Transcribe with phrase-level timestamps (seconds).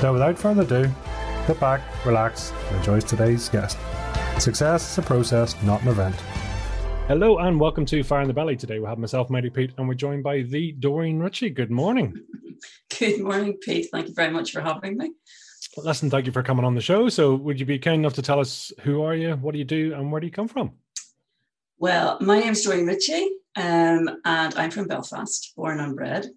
[0.00, 0.90] So, without further ado,
[1.46, 3.76] sit back, relax, and enjoy today's guest.
[4.38, 6.16] Success is a process, not an event.
[7.06, 8.56] Hello and welcome to Fire in the Belly.
[8.56, 11.50] Today we have myself, Mighty Pete, and we're joined by the Doreen Ritchie.
[11.50, 12.14] Good morning.
[12.98, 13.88] Good morning, Pete.
[13.92, 15.12] Thank you very much for having me.
[15.76, 17.10] Well, listen, thank you for coming on the show.
[17.10, 19.66] So, would you be kind enough to tell us who are you, what do you
[19.66, 20.72] do, and where do you come from?
[21.76, 26.30] Well, my name is Doreen Ritchie, um, and I'm from Belfast, born and bred.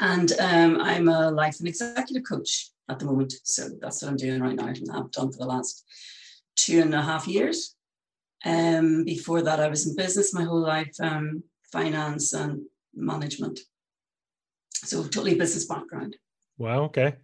[0.00, 3.34] And um, I'm a life and executive coach at the moment.
[3.44, 5.84] So that's what I'm doing right now, and I've done for the last
[6.56, 7.76] two and a half years.
[8.44, 12.62] Um, before that, I was in business my whole life, um, finance and
[12.94, 13.60] management.
[14.72, 16.16] So totally business background.
[16.58, 16.84] Wow.
[16.84, 17.16] Okay.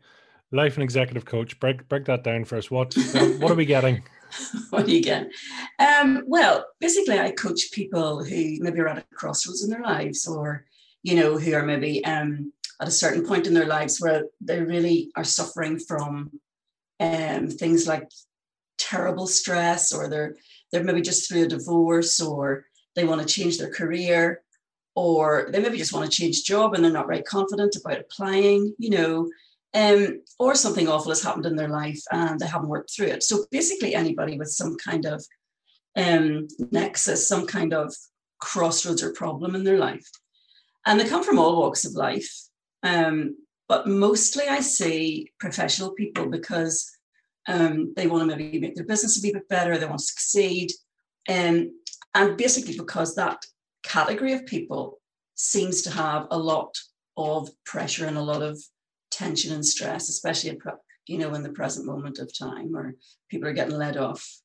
[0.51, 1.61] Life and executive coach.
[1.61, 2.71] Break break that down for us.
[2.71, 2.95] What
[3.39, 4.03] what are we getting?
[4.71, 5.29] what do you get?
[5.79, 10.27] Um, well, basically, I coach people who maybe are at a crossroads in their lives,
[10.27, 10.65] or
[11.03, 14.61] you know, who are maybe um, at a certain point in their lives where they
[14.61, 16.31] really are suffering from
[16.99, 18.09] um, things like
[18.79, 20.37] terrible stress, or they're
[20.73, 24.43] they're maybe just through a divorce, or they want to change their career,
[24.95, 28.75] or they maybe just want to change job and they're not very confident about applying,
[28.79, 29.31] you know,
[29.75, 33.23] um, or something awful has happened in their life and they haven't worked through it.
[33.23, 35.25] So basically, anybody with some kind of
[35.97, 37.95] um, nexus, some kind of
[38.41, 40.09] crossroads or problem in their life.
[40.87, 42.31] And they come from all walks of life.
[42.83, 43.37] Um,
[43.69, 46.91] but mostly I see professional people because
[47.47, 50.73] um, they want to maybe make their business a bit better, they want to succeed.
[51.29, 51.73] Um,
[52.15, 53.45] and basically because that
[53.83, 55.01] category of people
[55.35, 56.77] seems to have a lot
[57.17, 58.61] of pressure and a lot of
[59.11, 60.59] tension and stress, especially
[61.07, 62.95] you know in the present moment of time where
[63.29, 64.41] people are getting let off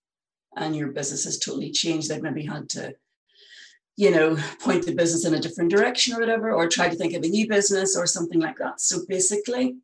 [0.56, 2.10] and your business has totally changed.
[2.10, 2.96] They've maybe had to,
[3.98, 7.14] you know, point the business in a different direction or whatever, or try to think
[7.14, 8.82] of a new business or something like that.
[8.82, 9.78] So basically,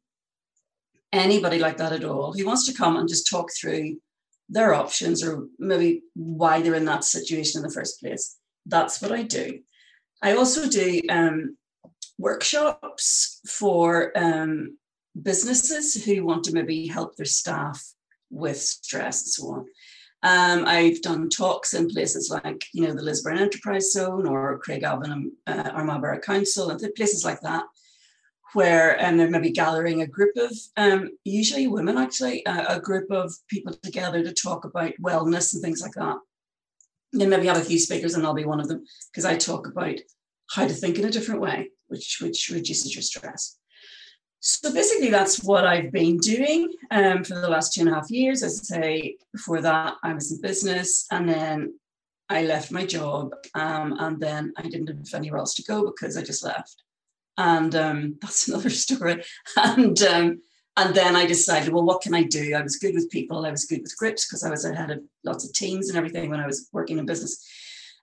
[1.13, 3.97] anybody like that at all who wants to come and just talk through
[4.49, 9.11] their options or maybe why they're in that situation in the first place, that's what
[9.11, 9.59] I do.
[10.21, 11.57] I also do um,
[12.17, 14.77] workshops for um,
[15.19, 17.83] businesses who want to maybe help their staff
[18.29, 19.65] with stress and so on.
[20.23, 25.11] Um, I've done talks in places like, you know, the Lisburn Enterprise Zone or Craigavon
[25.11, 27.63] and uh, Armagh Council and places like that,
[28.53, 33.09] where um, they're maybe gathering a group of, um, usually women actually, uh, a group
[33.09, 36.17] of people together to talk about wellness and things like that.
[37.13, 39.37] And then maybe have a few speakers and I'll be one of them because I
[39.37, 39.95] talk about
[40.51, 43.57] how to think in a different way, which, which reduces your stress.
[44.43, 48.09] So basically, that's what I've been doing um, for the last two and a half
[48.09, 48.41] years.
[48.41, 51.79] As I say, before that, I was in business, and then
[52.27, 56.17] I left my job, um, and then I didn't have anywhere else to go because
[56.17, 56.83] I just left,
[57.37, 59.23] and um, that's another story.
[59.57, 60.41] And um,
[60.75, 62.55] and then I decided, well, what can I do?
[62.55, 63.45] I was good with people.
[63.45, 66.31] I was good with grips because I was ahead of lots of teams and everything
[66.31, 67.45] when I was working in business.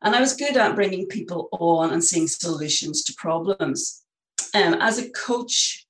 [0.03, 4.05] And I was good at bringing people on and seeing solutions to problems.
[4.55, 5.88] Um, as a coach,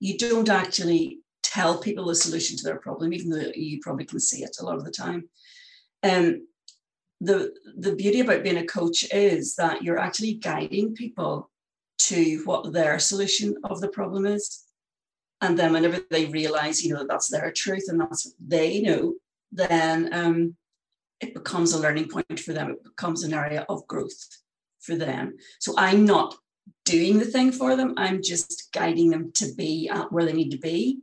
[0.00, 4.20] you don't actually tell people the solution to their problem, even though you probably can
[4.20, 5.28] see it a lot of the time.
[6.02, 6.46] Um,
[7.20, 11.50] the, the beauty about being a coach is that you're actually guiding people
[11.98, 14.64] to what their solution of the problem is.
[15.40, 19.14] And then whenever they realize, you know, that's their truth and that's what they know,
[19.50, 20.56] then um,
[21.20, 22.70] it becomes a learning point for them.
[22.70, 24.18] It becomes an area of growth
[24.80, 25.36] for them.
[25.60, 26.36] So I'm not
[26.84, 27.94] doing the thing for them.
[27.96, 31.00] I'm just guiding them to be at where they need to be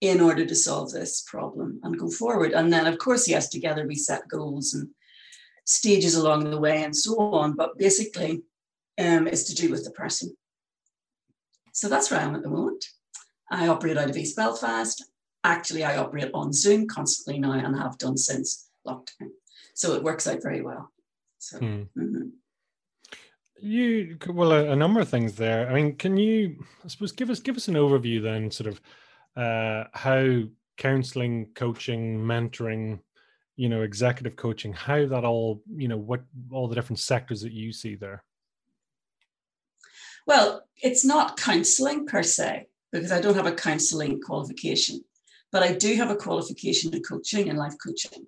[0.00, 2.52] in order to solve this problem and go forward.
[2.52, 4.88] And then, of course, yes, together we set goals and
[5.64, 7.54] stages along the way and so on.
[7.54, 8.42] But basically,
[8.98, 10.36] um, it's to do with the person.
[11.72, 12.84] So that's where I am at the moment.
[13.50, 15.04] I operate out of East Belfast.
[15.44, 19.30] Actually, I operate on Zoom constantly now and have done since lockdown.
[19.74, 20.90] So it works out very well.
[21.38, 21.82] So, hmm.
[21.96, 22.28] mm-hmm.
[23.62, 25.68] You well, a, a, number of things there.
[25.68, 28.80] I mean, can you, I suppose, give us give us an overview then, sort of
[29.36, 30.42] uh, how
[30.78, 33.00] counseling, coaching, mentoring,
[33.56, 37.52] you know, executive coaching, how that all, you know, what all the different sectors that
[37.52, 38.24] you see there.
[40.26, 42.66] Well, it's not counseling per se.
[42.92, 45.02] because I don't have a counseling qualification,
[45.52, 48.26] but I do have a qualification in coaching and life coaching.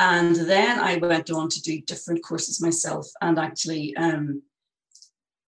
[0.00, 4.42] And then I went on to do different courses myself and actually um,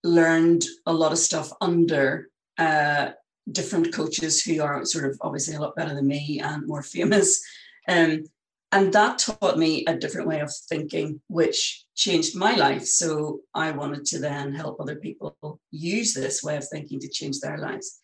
[0.03, 3.11] learned a lot of stuff under uh,
[3.51, 7.43] different coaches who are sort of obviously a lot better than me and more famous.
[7.89, 8.25] Um,
[8.73, 12.85] and that taught me a different way of thinking, which changed my life.
[12.85, 15.37] So I wanted to then help other people
[15.73, 17.99] use this way of thinking to change their lives.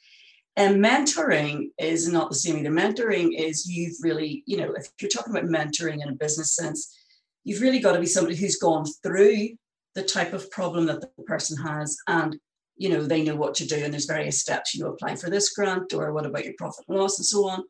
[0.56, 2.70] And mentoring is not the same either.
[2.70, 6.98] Mentoring is you've really, you know, if you're talking about mentoring in a business sense,
[7.44, 9.50] you've really got to be somebody who's gone through
[9.96, 12.38] the type of problem that the person has and
[12.76, 15.30] you know they know what to do and there's various steps you know apply for
[15.30, 17.64] this grant or what about your profit and loss and so on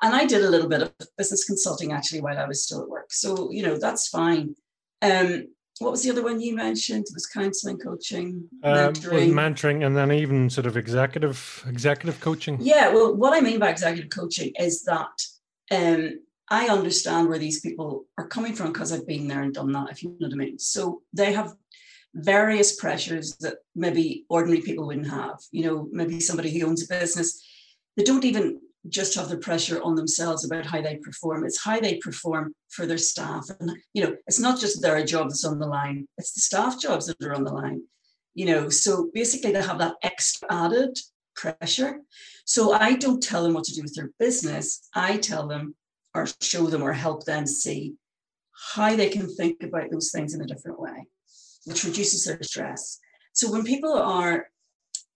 [0.00, 2.88] and i did a little bit of business consulting actually while i was still at
[2.88, 4.54] work so you know that's fine
[5.02, 5.44] um,
[5.80, 7.04] what was the other one you mentioned?
[7.08, 9.30] It was counseling, coaching, um, mentoring.
[9.30, 12.58] mentoring, and then even sort of executive executive coaching.
[12.60, 15.22] Yeah, well, what I mean by executive coaching is that
[15.70, 16.18] um,
[16.50, 19.90] I understand where these people are coming from because I've been there and done that.
[19.90, 20.58] If you know what I mean.
[20.58, 21.54] So they have
[22.14, 25.40] various pressures that maybe ordinary people wouldn't have.
[25.52, 27.42] You know, maybe somebody who owns a business,
[27.96, 31.44] they don't even just have the pressure on themselves about how they perform.
[31.44, 33.46] It's how they perform for their staff.
[33.60, 36.80] And, you know, it's not just their job that's on the line, it's the staff
[36.80, 37.82] jobs that are on the line.
[38.34, 40.96] You know, so basically they have that extra added
[41.34, 42.00] pressure.
[42.44, 44.88] So I don't tell them what to do with their business.
[44.94, 45.74] I tell them
[46.18, 47.94] or show them or help them see
[48.74, 51.06] how they can think about those things in a different way,
[51.64, 52.98] which reduces their stress.
[53.32, 54.48] So when people are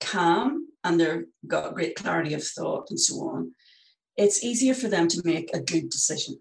[0.01, 3.53] calm and they've got great clarity of thought and so on,
[4.17, 6.39] it's easier for them to make a good decision.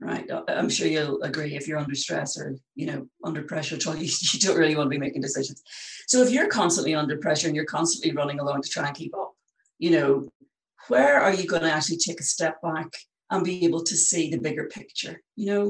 [0.00, 0.30] Right.
[0.30, 3.86] Uh, I'm sure you'll agree if you're under stress or, you know, under pressure at
[3.86, 5.62] all, you, you don't really want to be making decisions.
[6.06, 9.14] So if you're constantly under pressure and you're constantly running along to try and keep
[9.16, 9.32] up,
[9.78, 10.28] you know,
[10.86, 12.92] where are you going to actually take a step back
[13.30, 15.64] and be able to see the bigger picture, you know?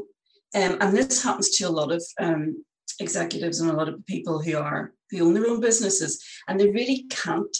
[0.54, 2.64] Um, and this happens to a lot of um,
[3.00, 6.70] executives and a lot of people who are who own their own businesses, and they
[6.70, 7.56] really can't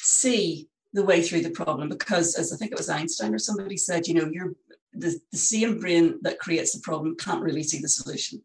[0.00, 3.76] see the way through the problem because, as I think it was Einstein or somebody
[3.76, 4.54] said, you know, you're
[4.92, 8.42] the, the same brain that creates the problem can't really see the solution.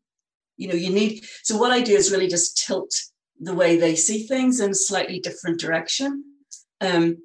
[0.57, 2.93] You know, you need so what I do is really just tilt
[3.39, 6.23] the way they see things in a slightly different direction.
[6.81, 7.17] Um,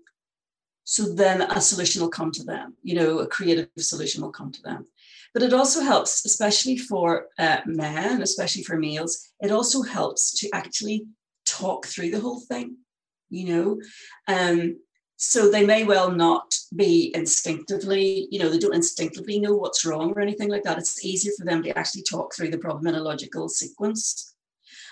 [0.85, 4.53] so then a solution will come to them, you know, a creative solution will come
[4.53, 4.87] to them.
[5.33, 10.51] But it also helps, especially for uh, men, especially for males, it also helps to
[10.55, 11.07] actually
[11.47, 12.77] talk through the whole thing,
[13.31, 13.81] you know.
[14.29, 14.77] Um,
[15.17, 20.13] so they may well not be instinctively, you know, they don't instinctively know what's wrong
[20.13, 20.79] or anything like that.
[20.79, 24.35] It's easier for them to actually talk through the problem in a logical sequence.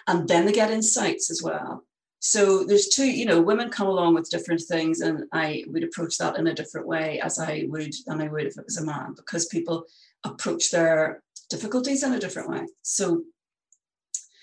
[0.07, 1.85] And then they get insights as well.
[2.25, 6.19] So there's two, you know, women come along with different things, and I would approach
[6.19, 8.85] that in a different way as I would than I would if it was a
[8.85, 9.87] man, because people
[10.23, 11.21] approach their
[11.51, 12.69] difficulties in a different way.
[12.83, 13.25] So,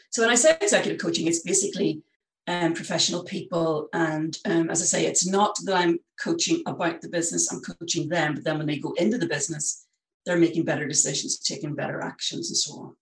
[0.09, 2.03] so when I say executive coaching, it's basically
[2.47, 3.87] um, professional people.
[3.93, 8.09] And um, as I say, it's not that I'm coaching about the business, I'm coaching
[8.09, 9.85] them, but then when they go into the business,
[10.25, 12.95] they're making better decisions, taking better actions, and so on.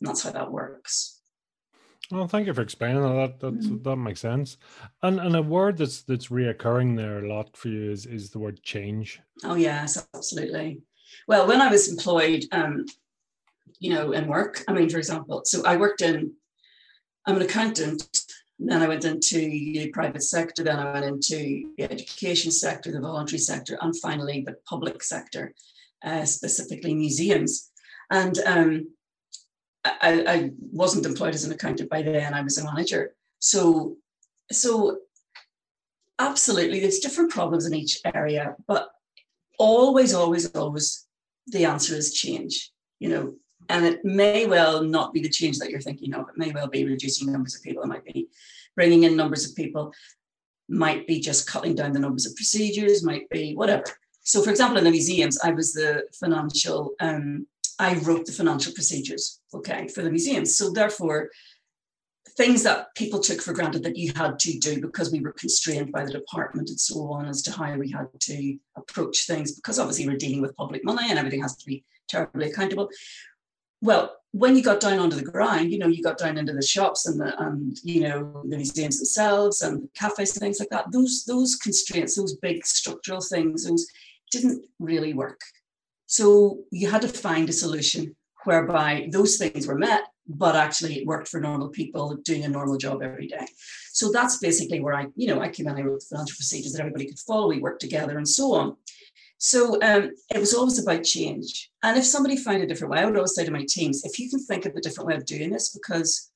[0.00, 1.20] And that's how that works.
[2.10, 3.40] Well, thank you for explaining that.
[3.40, 3.82] That mm.
[3.84, 4.58] that makes sense.
[5.02, 8.38] And and a word that's that's reoccurring there a lot for you is is the
[8.38, 9.20] word change.
[9.44, 10.82] Oh yes, absolutely.
[11.28, 12.86] Well, when I was employed, um,
[13.78, 16.32] you know, in work, I mean, for example, so I worked in,
[17.26, 18.24] I'm an accountant,
[18.58, 23.00] then I went into the private sector, then I went into the education sector, the
[23.00, 25.54] voluntary sector, and finally the public sector,
[26.04, 27.70] uh, specifically museums.
[28.10, 28.88] And um,
[29.84, 33.14] I, I wasn't employed as an accountant by then, I was a manager.
[33.40, 33.96] So,
[34.50, 34.98] so
[36.18, 38.90] absolutely, there's different problems in each area, but
[39.58, 41.06] always, always, always
[41.48, 42.70] the answer is change,
[43.00, 43.34] you know,
[43.68, 46.28] and it may well not be the change that you're thinking of.
[46.28, 47.82] It may well be reducing numbers of people.
[47.82, 48.28] It might be
[48.76, 49.92] bringing in numbers of people,
[50.68, 53.84] might be just cutting down the numbers of procedures, might be whatever.
[54.24, 57.46] So, for example, in the museums, I was the financial, um,
[57.78, 60.56] I wrote the financial procedures, okay, for the museums.
[60.56, 61.30] So, therefore,
[62.36, 65.92] things that people took for granted that you had to do because we were constrained
[65.92, 69.78] by the department and so on as to how we had to approach things because
[69.78, 72.88] obviously we're dealing with public money and everything has to be terribly accountable
[73.80, 76.62] well when you got down onto the ground you know you got down into the
[76.62, 80.70] shops and the and you know the museums themselves and the cafes and things like
[80.70, 83.86] that those those constraints those big structural things those
[84.30, 85.40] didn't really work
[86.16, 88.14] so you had to find a solution
[88.44, 92.76] whereby those things were met but actually it worked for normal people doing a normal
[92.76, 93.46] job every day.
[93.92, 96.72] So that's basically where I, you know, I came in, I wrote the financial procedures
[96.72, 98.76] that everybody could follow, we worked together and so on.
[99.38, 101.70] So um, it was always about change.
[101.82, 104.18] And if somebody found a different way, I would always say to my teams, if
[104.18, 106.30] you can think of a different way of doing this, because,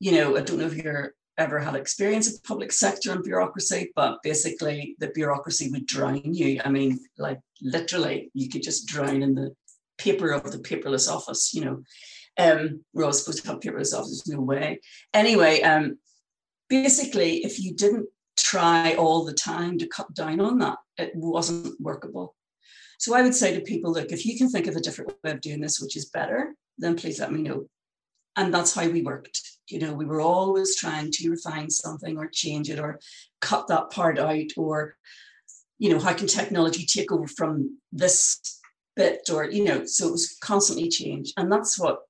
[0.00, 3.92] you know, I don't know if you're ever had experience of public sector and bureaucracy,
[3.96, 6.60] but basically the bureaucracy would drown you.
[6.64, 9.54] I mean, like literally, you could just drown in the
[9.98, 11.82] paper of the paperless office, you know.
[12.38, 14.80] Um, we're all supposed to have paperless offices, no way.
[15.12, 15.98] Anyway, um,
[16.68, 21.78] basically, if you didn't try all the time to cut down on that, it wasn't
[21.80, 22.34] workable.
[22.98, 25.32] So I would say to people, look, if you can think of a different way
[25.32, 27.66] of doing this, which is better, then please let me know.
[28.36, 29.40] And that's how we worked.
[29.72, 33.00] You know, we were always trying to refine something or change it or
[33.40, 34.96] cut that part out or,
[35.78, 38.40] you know, how can technology take over from this
[38.94, 41.32] bit or, you know, so it was constantly change.
[41.36, 42.00] And that's what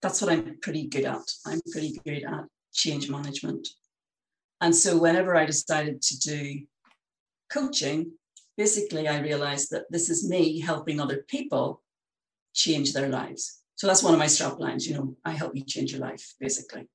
[0.00, 1.26] that's what I'm pretty good at.
[1.46, 3.66] I'm pretty good at change management.
[4.60, 6.60] And so whenever I decided to do
[7.50, 8.12] coaching,
[8.56, 11.82] basically I realized that this is me helping other people
[12.52, 13.63] change their lives.
[13.76, 16.34] So that's one of my strap lines, you know, I help you change your life,
[16.38, 16.88] basically.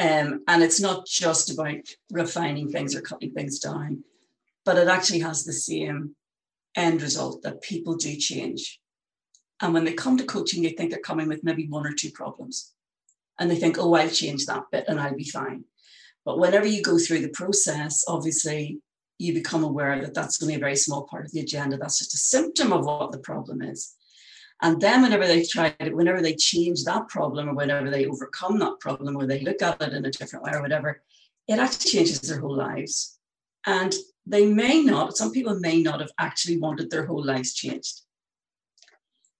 [0.00, 4.04] Um, and it's not just about refining things or cutting things down,
[4.64, 6.14] but it actually has the same
[6.76, 8.80] end result that people do change.
[9.60, 12.10] And when they come to coaching, they think they're coming with maybe one or two
[12.10, 12.72] problems.
[13.38, 15.64] And they think, oh, I'll change that bit and I'll be fine.
[16.24, 18.80] But whenever you go through the process, obviously
[19.18, 21.76] you become aware that that's only a very small part of the agenda.
[21.76, 23.94] That's just a symptom of what the problem is.
[24.60, 28.58] And then whenever they try it, whenever they change that problem or whenever they overcome
[28.58, 31.00] that problem or they look at it in a different way or whatever,
[31.46, 33.18] it actually changes their whole lives.
[33.66, 33.94] And
[34.26, 38.02] they may not, some people may not have actually wanted their whole lives changed.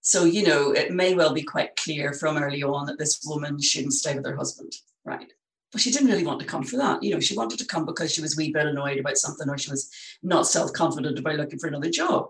[0.01, 3.61] So, you know, it may well be quite clear from early on that this woman
[3.61, 4.73] shouldn't stay with her husband,
[5.03, 5.31] right?
[5.71, 7.03] But she didn't really want to come for that.
[7.03, 9.57] You know, she wanted to come because she was wee bit annoyed about something or
[9.57, 9.91] she was
[10.23, 12.29] not self confident about looking for another job.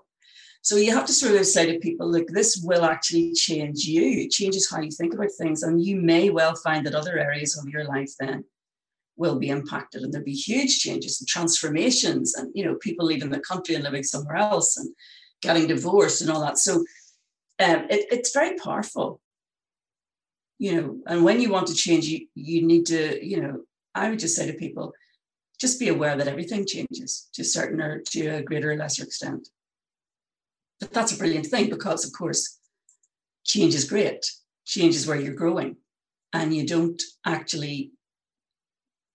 [0.62, 4.04] So you have to sort of say to people, look, this will actually change you.
[4.04, 5.64] It changes how you think about things.
[5.64, 8.44] And you may well find that other areas of your life then
[9.16, 13.30] will be impacted and there'll be huge changes and transformations and, you know, people leaving
[13.30, 14.94] the country and living somewhere else and
[15.42, 16.58] getting divorced and all that.
[16.58, 16.76] So
[17.60, 19.22] um, it, it's very powerful
[20.60, 23.62] you know and when you want to change you you need to you know
[23.96, 24.94] i would just say to people
[25.60, 29.04] just be aware that everything changes to a certain or to a greater or lesser
[29.04, 29.50] extent
[30.80, 32.60] but that's a brilliant thing because of course
[33.44, 34.26] change is great
[34.66, 35.76] change is where you're growing
[36.34, 37.92] and you don't actually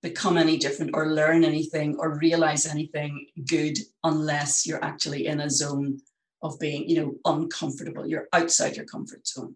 [0.02, 5.48] become any different or learn anything or realize anything good unless you're actually in a
[5.48, 5.98] zone
[6.42, 8.06] of being, you know, uncomfortable.
[8.06, 9.54] You're outside your comfort zone.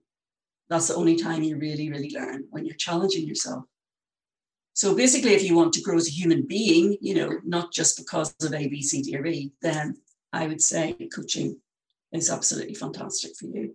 [0.71, 3.65] That's the only time you really, really learn when you're challenging yourself.
[4.73, 7.99] So basically, if you want to grow as a human being, you know, not just
[7.99, 9.97] because of A, B, C, D, or E, then
[10.33, 11.61] I would say coaching
[12.13, 13.75] is absolutely fantastic for you.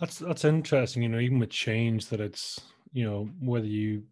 [0.00, 2.60] That's that's interesting, you know, even with change that it's,
[2.92, 4.04] you know, whether you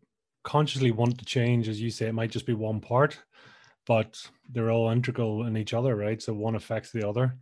[0.45, 3.19] consciously want to change, as you say, it might just be one part,
[3.87, 6.23] but they're all integral in each other, right?
[6.23, 7.37] So one affects the other.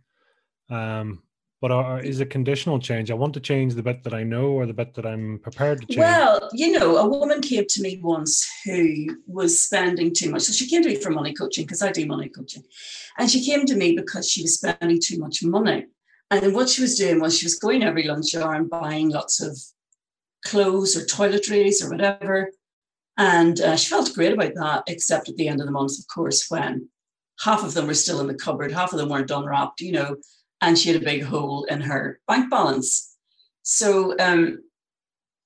[0.69, 1.23] Um,
[1.61, 3.11] but are, is it conditional change?
[3.11, 5.81] I want to change the bit that I know or the bit that I'm prepared
[5.81, 5.97] to change.
[5.97, 10.43] Well, you know, a woman came to me once who was spending too much.
[10.43, 12.63] So she came to me for money coaching because I do money coaching.
[13.17, 15.87] And she came to me because she was spending too much money.
[16.31, 19.41] And what she was doing was she was going every lunch hour and buying lots
[19.41, 19.59] of
[20.45, 22.51] clothes or toiletries or whatever.
[23.17, 26.07] And uh, she felt great about that, except at the end of the month, of
[26.07, 26.87] course, when
[27.41, 30.15] half of them were still in the cupboard, half of them weren't unwrapped, you know
[30.61, 33.15] and she had a big hole in her bank balance.
[33.61, 34.59] So um,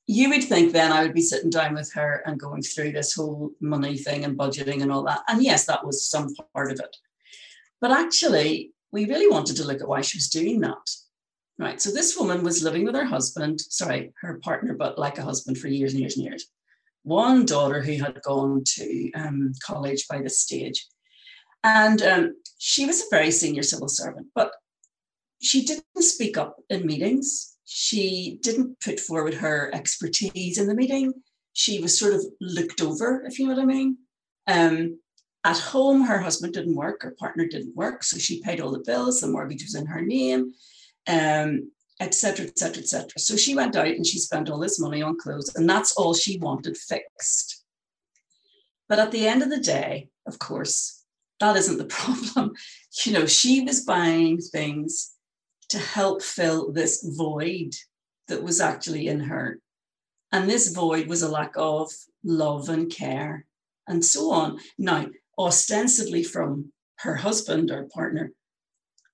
[0.07, 3.13] you would think then I would be sitting down with her and going through this
[3.13, 5.21] whole money thing and budgeting and all that.
[5.27, 6.95] And yes, that was some part of it.
[7.79, 10.89] But actually, we really wanted to look at why she was doing that.
[11.59, 11.79] Right.
[11.79, 15.57] So this woman was living with her husband, sorry, her partner, but like a husband
[15.57, 16.47] for years and years and years.
[17.03, 20.87] One daughter who had gone to um, college by this stage.
[21.63, 24.51] And um, she was a very senior civil servant, but
[25.43, 27.57] she didn't speak up in meetings.
[27.65, 31.13] She didn't put forward her expertise in the meeting.
[31.51, 33.97] She was sort of looked over, if you know what I mean.
[34.47, 34.99] Um,
[35.43, 38.83] at home, her husband didn't work, her partner didn't work, so she paid all the
[38.85, 39.19] bills.
[39.19, 40.53] The mortgage was in her name,
[41.07, 41.69] um,
[41.99, 43.09] etc., etc., etc.
[43.17, 46.13] So she went out and she spent all this money on clothes, and that's all
[46.13, 47.63] she wanted fixed.
[48.87, 51.03] But at the end of the day, of course,
[51.41, 52.53] that isn't the problem.
[53.03, 55.13] You know, she was buying things
[55.73, 57.73] to help fill this void
[58.27, 59.59] that was actually in her.
[60.31, 61.91] And this void was a lack of
[62.23, 63.47] love and care
[63.87, 64.59] and so on.
[64.77, 65.07] Now,
[65.39, 68.33] ostensibly from her husband or partner,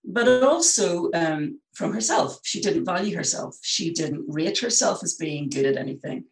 [0.03, 2.41] but also um, from herself.
[2.43, 3.57] She didn't value herself.
[3.61, 6.25] She didn't rate herself as being good at anything,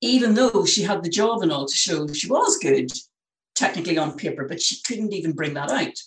[0.00, 2.90] even though she had the job and all to show she was good,
[3.54, 5.98] technically on paper, but she couldn't even bring that out.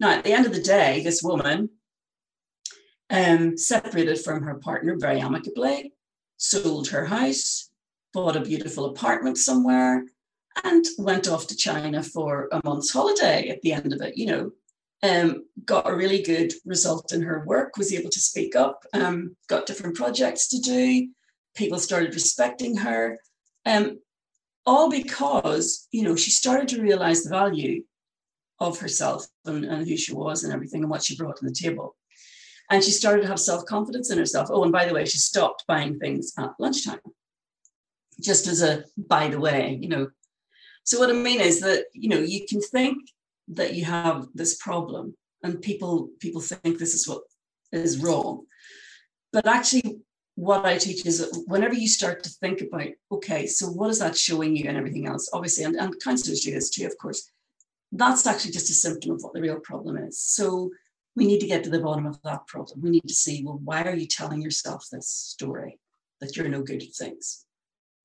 [0.00, 1.68] Now, at the end of the day, this woman
[3.12, 5.92] um, separated from her partner very amicably,
[6.38, 7.70] sold her house,
[8.12, 10.06] bought a beautiful apartment somewhere,
[10.64, 14.26] and went off to China for a month's holiday at the end of it, you
[14.26, 14.50] know.
[15.04, 19.36] Um, got a really good result in her work, was able to speak up, um,
[19.48, 21.08] got different projects to do.
[21.54, 23.18] People started respecting her.
[23.66, 23.98] Um,
[24.64, 27.82] all because, you know, she started to realize the value
[28.60, 31.52] of herself and, and who she was and everything and what she brought to the
[31.52, 31.96] table.
[32.72, 34.48] And she started to have self confidence in herself.
[34.50, 37.00] Oh, and by the way, she stopped buying things at lunchtime,
[38.18, 40.08] just as a by the way, you know,
[40.82, 42.96] so what I mean is that you know you can think
[43.48, 47.22] that you have this problem, and people people think this is what
[47.72, 48.46] is wrong,
[49.34, 50.00] but actually
[50.36, 53.98] what I teach is that whenever you start to think about, okay, so what is
[53.98, 57.30] that showing you and everything else, obviously, and, and counselors do this too, of course,
[57.92, 60.18] that's actually just a symptom of what the real problem is.
[60.18, 60.70] So
[61.14, 62.80] we need to get to the bottom of that problem.
[62.80, 65.78] We need to see, well, why are you telling yourself this story
[66.20, 67.44] that you're no good at things?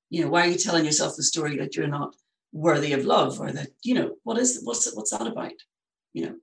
[0.09, 2.15] You know, why are you telling yourself the story that you're not
[2.51, 5.53] worthy of love or that you know what is what's what's that about
[6.13, 6.35] you know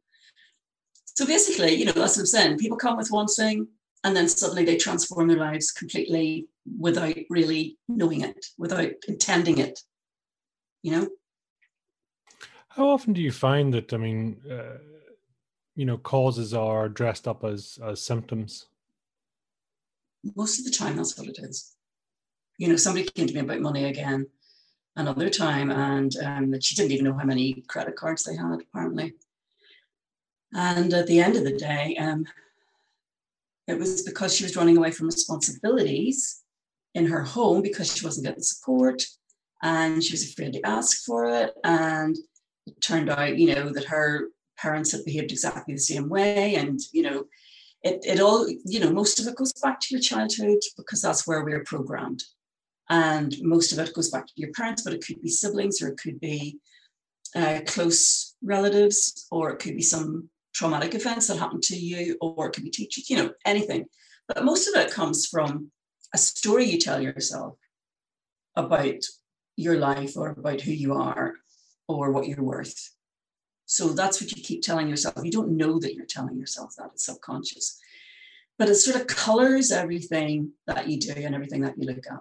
[1.04, 3.66] so basically you know that's what i'm saying people come with one thing
[4.04, 6.46] and then suddenly they transform their lives completely
[6.78, 9.80] without really knowing it without intending it
[10.82, 11.08] you know
[12.68, 14.76] how often do you find that i mean uh,
[15.74, 18.66] you know causes are dressed up as as symptoms
[20.36, 21.76] most of the time that's what it is
[22.58, 24.26] you know somebody came to me about money again
[24.96, 29.14] another time, and um, she didn't even know how many credit cards they had, apparently.
[30.52, 32.26] And at the end of the day, um,
[33.66, 36.42] it was because she was running away from responsibilities
[36.94, 39.02] in her home because she wasn't getting support
[39.62, 41.54] and she was afraid to ask for it.
[41.64, 42.16] And
[42.66, 46.54] it turned out, you know, that her parents had behaved exactly the same way.
[46.56, 47.24] And, you know,
[47.82, 51.26] it, it all, you know, most of it goes back to your childhood because that's
[51.26, 52.22] where we're programmed.
[52.88, 55.88] And most of it goes back to your parents, but it could be siblings or
[55.88, 56.58] it could be
[57.34, 62.46] uh, close relatives or it could be some traumatic events that happened to you or
[62.46, 63.86] it could be teachers, you know, anything.
[64.28, 65.70] But most of it comes from
[66.14, 67.56] a story you tell yourself
[68.56, 69.02] about
[69.56, 71.34] your life or about who you are
[71.88, 72.93] or what you're worth.
[73.66, 75.14] So that's what you keep telling yourself.
[75.22, 77.80] You don't know that you're telling yourself that, it's subconscious.
[78.58, 82.20] But it sort of colors everything that you do and everything that you look at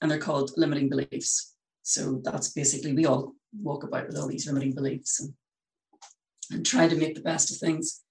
[0.00, 1.54] and they're called limiting beliefs.
[1.82, 5.34] So that's basically we all walk about with all these limiting beliefs and,
[6.50, 8.02] and try to make the best of things.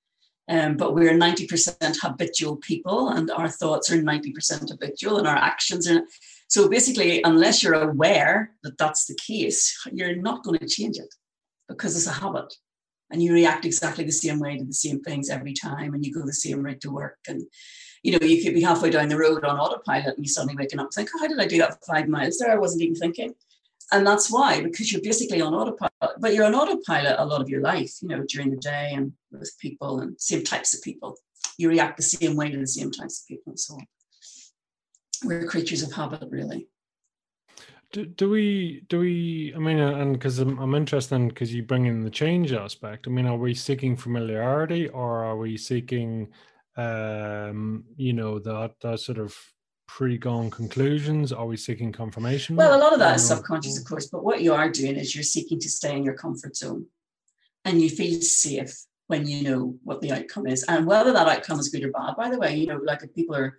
[0.50, 5.88] Um, but we're 90% habitual people, and our thoughts are 90% habitual, and our actions
[5.88, 6.02] are.
[6.48, 11.14] So basically, unless you're aware that that's the case, you're not going to change it
[11.70, 12.54] because it's a habit
[13.12, 16.14] and you react exactly the same way to the same things every time and you
[16.14, 17.44] go the same route to work and
[18.04, 20.80] you know, you could be halfway down the road on autopilot and you suddenly waking
[20.80, 22.52] up and think, oh, how did I do that five miles there?
[22.52, 23.34] I wasn't even thinking.
[23.92, 27.50] And that's why, because you're basically on autopilot, but you're on autopilot a lot of
[27.50, 31.18] your life, you know, during the day and with people and same types of people.
[31.58, 33.88] You react the same way to the same types of people and so on.
[35.26, 36.68] We're creatures of habit, really.
[37.92, 41.64] Do, do we do we i mean and because I'm, I'm interested in because you
[41.64, 46.32] bring in the change aspect i mean are we seeking familiarity or are we seeking
[46.80, 49.36] um, you know, that, that sort of
[49.88, 51.34] pre-gone conclusions?
[51.34, 52.56] Are we seeking confirmation?
[52.56, 55.14] Well, a lot of that is subconscious, of course, but what you are doing is
[55.14, 56.86] you're seeking to stay in your comfort zone
[57.66, 58.74] and you feel safe
[59.08, 60.64] when you know what the outcome is.
[60.64, 63.14] And whether that outcome is good or bad, by the way, you know, like if
[63.14, 63.58] people are,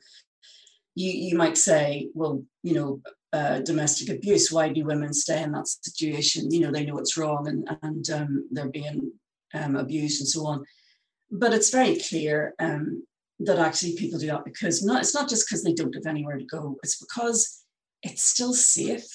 [0.95, 5.53] you, you might say, well, you know, uh, domestic abuse, why do women stay in
[5.53, 6.51] that situation?
[6.51, 9.13] You know, they know it's wrong and, and um, they're being
[9.55, 10.65] um, abused and so on.
[11.31, 13.05] But it's very clear um,
[13.41, 16.39] that actually people do that because not it's not just because they don't have anywhere
[16.39, 17.65] to go it's because
[18.03, 19.09] it's still safe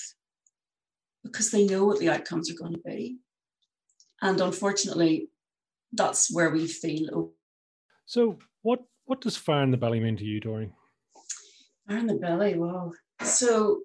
[1.24, 3.18] because they know what the outcomes are going to be
[4.22, 5.30] and unfortunately
[5.94, 7.32] that's where we feel
[8.06, 10.74] so what what does fire in the belly mean to you Doreen
[11.88, 13.82] fire in the belly wow so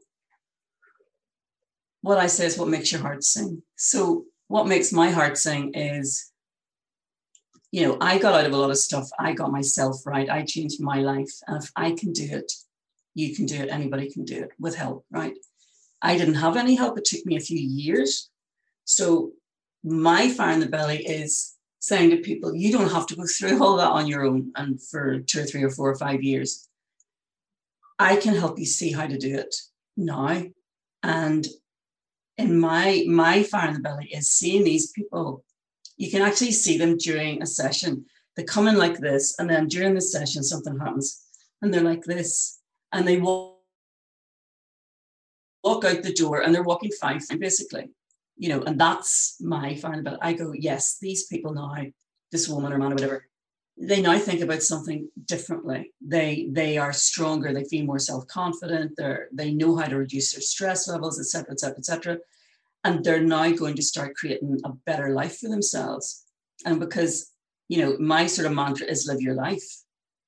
[2.02, 5.72] what I say is what makes your heart sing so what makes my heart sing
[5.74, 6.30] is
[7.72, 9.08] you know, I got out of a lot of stuff.
[9.18, 10.28] I got myself right.
[10.28, 11.30] I changed my life.
[11.46, 12.52] And if I can do it,
[13.14, 15.34] you can do it, anybody can do it with help, right?
[16.02, 16.98] I didn't have any help.
[16.98, 18.30] It took me a few years.
[18.84, 19.32] So
[19.84, 23.62] my fire in the belly is saying to people, you don't have to go through
[23.62, 26.68] all that on your own and for two or three or four or five years.
[27.98, 29.54] I can help you see how to do it
[29.96, 30.44] now.
[31.02, 31.46] And
[32.40, 35.44] in my my fire in the belly is seeing these people.
[35.96, 38.06] You can actually see them during a session.
[38.36, 41.22] They come in like this, and then during the session, something happens,
[41.60, 42.60] and they're like this,
[42.92, 43.58] and they walk
[45.62, 47.90] walk out the door, and they're walking five basically,
[48.36, 48.62] you know.
[48.62, 50.18] And that's my fire in the belly.
[50.22, 51.76] I go, yes, these people now,
[52.32, 53.26] this woman or man or whatever,
[53.80, 55.92] they now think about something differently.
[56.02, 57.52] They they are stronger.
[57.52, 58.92] They feel more self confident.
[58.96, 62.18] They they know how to reduce their stress levels, etc., etc., etc.
[62.84, 66.24] And they're now going to start creating a better life for themselves.
[66.66, 67.32] And because
[67.68, 69.64] you know my sort of mantra is live your life.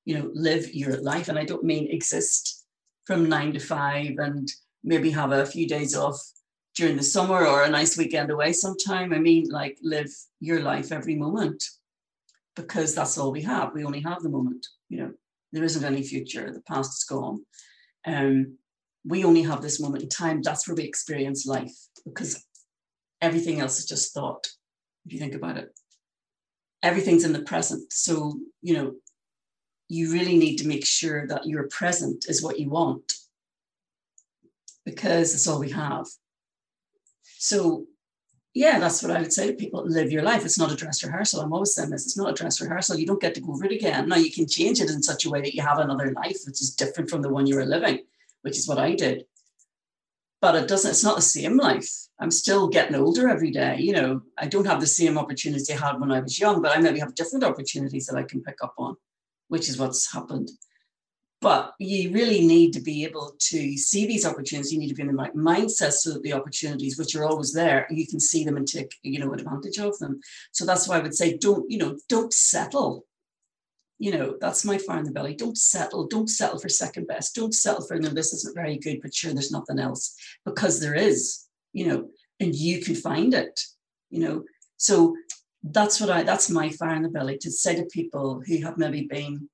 [0.07, 2.65] You know, live your life, and I don't mean exist
[3.05, 4.51] from nine to five and
[4.83, 6.19] maybe have a few days off
[6.75, 9.13] during the summer or a nice weekend away sometime.
[9.13, 10.11] I mean, like live
[10.41, 11.63] your life every moment
[12.57, 13.73] because that's all we have.
[13.75, 14.67] We only have the moment.
[14.89, 15.13] You know,
[15.53, 16.51] there isn't any future.
[16.53, 17.45] The past is gone.
[18.07, 18.59] Um,
[19.05, 20.43] we only have this moment in time.
[20.43, 22.45] That's where we experience life because
[23.21, 24.47] everything else is just thought.
[25.07, 25.71] If you think about it,
[26.83, 27.93] everything's in the present.
[27.93, 28.93] So you know,
[29.89, 33.13] you really need to make sure that your present is what you want
[34.85, 36.07] because it's all we have.
[37.39, 37.87] So
[38.55, 39.83] yeah, that's what I would say to people.
[39.87, 40.45] Live your life.
[40.45, 41.41] It's not a dress rehearsal.
[41.41, 42.05] I'm always saying this.
[42.05, 42.99] It's not a dress rehearsal.
[42.99, 44.09] You don't get to go over it again.
[44.09, 46.61] Now you can change it in such a way that you have another life, which
[46.61, 48.01] is different from the one you were living,
[48.43, 49.25] which is what I did.
[50.43, 51.89] But it doesn't, it's not the same life.
[52.19, 53.79] I'm still getting older every day.
[53.79, 56.77] You know, I don't have the same opportunity I had when I was young, but
[56.77, 58.97] I maybe have different opportunities that I can pick up on,
[59.49, 60.51] which is what's happened.
[61.43, 64.73] But you really need to be able to see these opportunities.
[64.73, 67.53] You need to be in the right mindset so that the opportunities, which are always
[67.53, 70.21] there, you can see them and take, you know, advantage of them.
[70.53, 73.07] So that's why I would say, don't, you know, don't settle.
[73.99, 75.35] You know, that's my fire in the belly.
[75.35, 76.07] Don't settle.
[76.07, 77.35] Don't settle for second best.
[77.35, 80.95] Don't settle for no, this isn't very good, but sure, there's nothing else because there
[80.95, 83.61] is, you know, and you can find it,
[84.11, 84.45] you know.
[84.77, 85.17] So
[85.65, 88.79] that's what I that's my fire in the belly to say to people who have
[88.79, 89.49] maybe been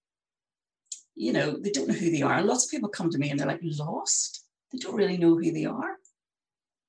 [1.19, 2.43] you know, they don't know who they are.
[2.43, 4.45] Lots of people come to me and they're like lost.
[4.73, 5.97] They don't really know who they are.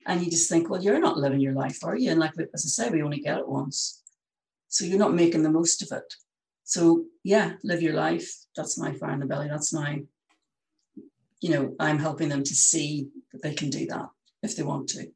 [0.05, 2.11] And you just think, well, you're not living your life, are you?
[2.11, 4.03] And like as I say, we only get it once.
[4.67, 6.13] So you're not making the most of it.
[6.63, 8.31] So yeah, live your life.
[8.55, 9.47] That's my fire in the belly.
[9.47, 10.03] That's my,
[11.41, 14.09] you know, I'm helping them to see that they can do that
[14.43, 15.07] if they want to.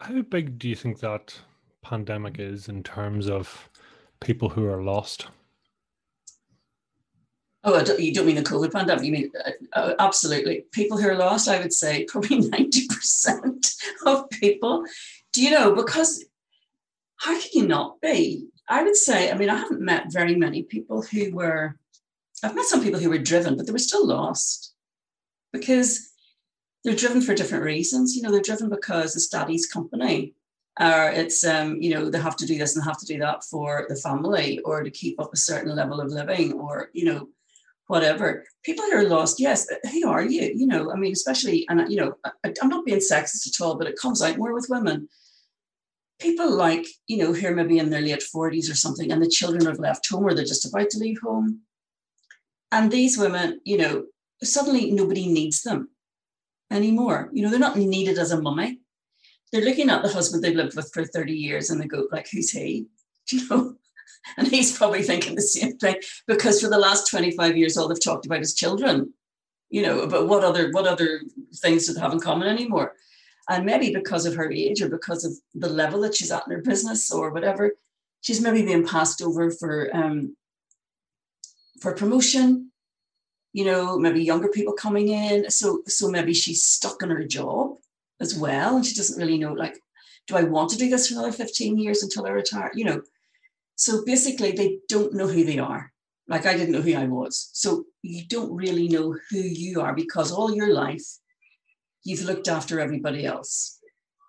[0.00, 1.40] How big do you think that
[1.80, 3.70] pandemic is in terms of
[4.20, 5.28] people who are lost?
[7.64, 9.04] Oh, you don't mean the COVID pandemic?
[9.04, 10.64] You mean uh, uh, absolutely.
[10.72, 14.84] People who are lost, I would say probably 90% of people.
[15.32, 15.74] Do you know?
[15.74, 16.24] Because
[17.16, 18.48] how can you not be?
[18.68, 21.76] I would say, I mean, I haven't met very many people who were,
[22.42, 24.74] I've met some people who were driven, but they were still lost
[25.52, 26.10] because
[26.82, 28.16] they're driven for different reasons.
[28.16, 30.34] You know, they're driven because it's daddy's company
[30.80, 33.44] or it's um, you know they have to do this and have to do that
[33.44, 37.28] for the family or to keep up a certain level of living or you know
[37.86, 38.44] whatever.
[38.64, 40.52] People who are lost, yes, uh, who are you?
[40.54, 43.64] You know, I mean, especially, and uh, you know, I, I'm not being sexist at
[43.64, 45.08] all, but it comes out more with women.
[46.20, 49.28] People like, you know, who are maybe in their late 40s or something, and the
[49.28, 51.60] children have left home or they're just about to leave home.
[52.70, 54.04] And these women, you know,
[54.42, 55.90] suddenly nobody needs them
[56.70, 57.28] anymore.
[57.32, 58.80] You know, they're not needed as a mummy.
[59.52, 62.28] They're looking at the husband they've lived with for 30 years and they go, like,
[62.30, 62.86] who's he?
[63.30, 63.76] You know,
[64.36, 65.96] and he's probably thinking the same thing
[66.26, 69.12] because for the last 25 years, all they've talked about is children,
[69.70, 71.22] you know, but what other what other
[71.56, 72.94] things do they have in common anymore?
[73.48, 76.52] And maybe because of her age or because of the level that she's at in
[76.52, 77.72] her business or whatever,
[78.20, 80.36] she's maybe being passed over for um,
[81.80, 82.70] for promotion.
[83.52, 85.50] You know, maybe younger people coming in.
[85.50, 87.76] So so maybe she's stuck in her job
[88.20, 89.78] as well, and she doesn't really know like,
[90.26, 92.70] do I want to do this for another 15 years until I retire?
[92.74, 93.02] You know,
[93.82, 95.90] so basically, they don't know who they are.
[96.28, 97.50] Like I didn't know who I was.
[97.52, 101.02] So you don't really know who you are because all your life
[102.04, 103.80] you've looked after everybody else.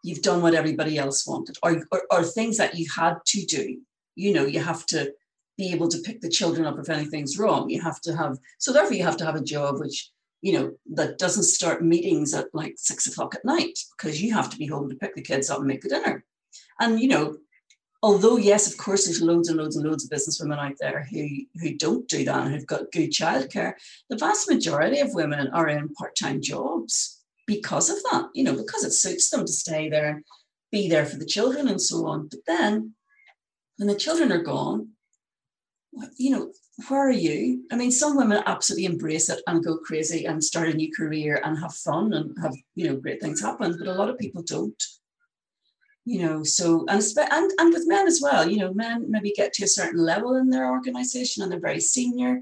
[0.04, 3.78] You've done what everybody else wanted, or, or, or things that you had to do.
[4.16, 5.13] You know, you have to
[5.56, 7.70] be able to pick the children up if anything's wrong.
[7.70, 10.10] You have to have, so therefore, you have to have a job which,
[10.42, 14.50] you know, that doesn't start meetings at like six o'clock at night because you have
[14.50, 16.26] to be home to pick the kids up and make the dinner.
[16.80, 17.38] And, you know,
[18.04, 21.08] although yes, of course, there's loads and loads and loads of business women out there
[21.10, 21.26] who
[21.60, 23.74] who don't do that and who've got good childcare.
[24.10, 28.84] The vast majority of women are in part-time jobs because of that, you know, because
[28.84, 30.24] it suits them to stay there, and
[30.72, 32.28] be there for the children and so on.
[32.28, 32.94] But then
[33.78, 34.89] when the children are gone,
[36.18, 36.52] you know,
[36.88, 37.63] where are you?
[37.72, 41.39] I mean, some women absolutely embrace it and go crazy and start a new career
[41.44, 44.42] and have fun and have, you know, great things happen, but a lot of people
[44.42, 44.84] don't
[46.06, 49.54] you know so and and and with men as well you know men maybe get
[49.54, 52.42] to a certain level in their organization and they're very senior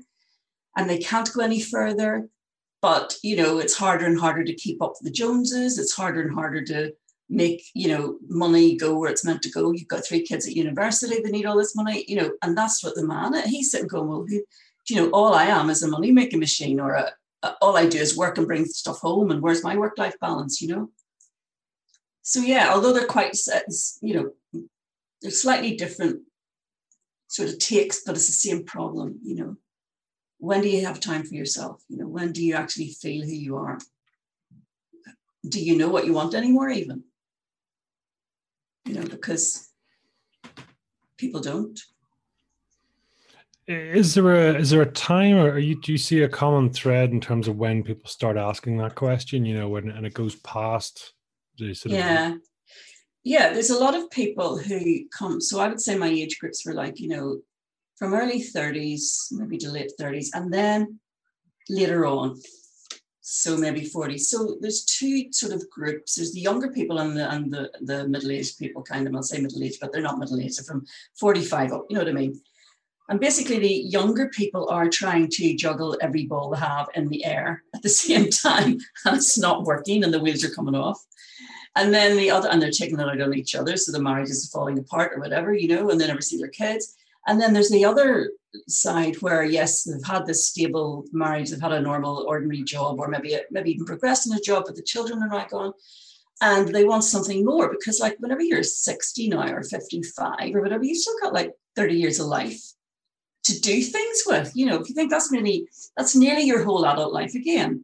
[0.78, 2.28] and they can't go any further.
[2.82, 5.78] But you know it's harder and harder to keep up the joneses.
[5.78, 6.93] It's harder and harder to
[7.30, 9.71] make you know money go where it's meant to go.
[9.71, 12.84] You've got three kids at university they need all this money you know and that's
[12.84, 14.41] what the man he's sitting going well who,
[14.89, 17.12] you know all i am is a money making machine or a,
[17.43, 20.15] a, all i do is work and bring stuff home and where's my work life
[20.19, 20.89] balance you know
[22.21, 23.60] so yeah, although they're quite, uh,
[24.01, 24.63] you know,
[25.21, 26.21] they're slightly different
[27.27, 29.19] sort of takes, but it's the same problem.
[29.23, 29.55] You know,
[30.38, 31.84] when do you have time for yourself?
[31.89, 33.79] You know, when do you actually feel who you are?
[35.47, 36.69] Do you know what you want anymore?
[36.69, 37.03] Even,
[38.86, 39.69] you know, because
[41.17, 41.79] people don't.
[43.67, 47.12] Is there a is there a time, or you, do you see a common thread
[47.12, 49.45] in terms of when people start asking that question?
[49.45, 51.13] You know, when and it goes past
[51.86, 52.36] yeah.
[53.24, 55.40] Yeah, there's a lot of people who come.
[55.40, 57.42] So I would say my age groups were like, you know,
[57.98, 61.00] from early 30s, maybe to late 30s, and then
[61.70, 62.40] later on,
[63.20, 64.18] so maybe 40.
[64.18, 66.16] So there's two sort of groups.
[66.16, 69.16] There's the younger people and the and the, the middle-aged people, kind of.
[69.16, 70.58] I'll say middle-aged, but they're not middle-aged.
[70.58, 70.86] They're from
[71.20, 71.86] 45 up.
[71.90, 72.42] You know what I mean?
[73.10, 77.24] And basically, the younger people are trying to juggle every ball they have in the
[77.24, 81.06] air at the same time, and it's not working, and the wheels are coming off.
[81.75, 83.77] And then the other, and they're taking it out on each other.
[83.77, 86.49] So the marriages are falling apart or whatever, you know, and they never see their
[86.49, 86.95] kids.
[87.27, 88.31] And then there's the other
[88.67, 93.07] side where, yes, they've had this stable marriage, they've had a normal, ordinary job, or
[93.07, 95.73] maybe maybe even progressed in a job, but the children are not gone.
[96.41, 100.84] And they want something more because, like, whenever you're 60 now or 55 or whatever,
[100.84, 102.60] you've still got like 30 years of life
[103.43, 104.51] to do things with.
[104.55, 107.84] You know, if you think that's nearly that's nearly your whole adult life again.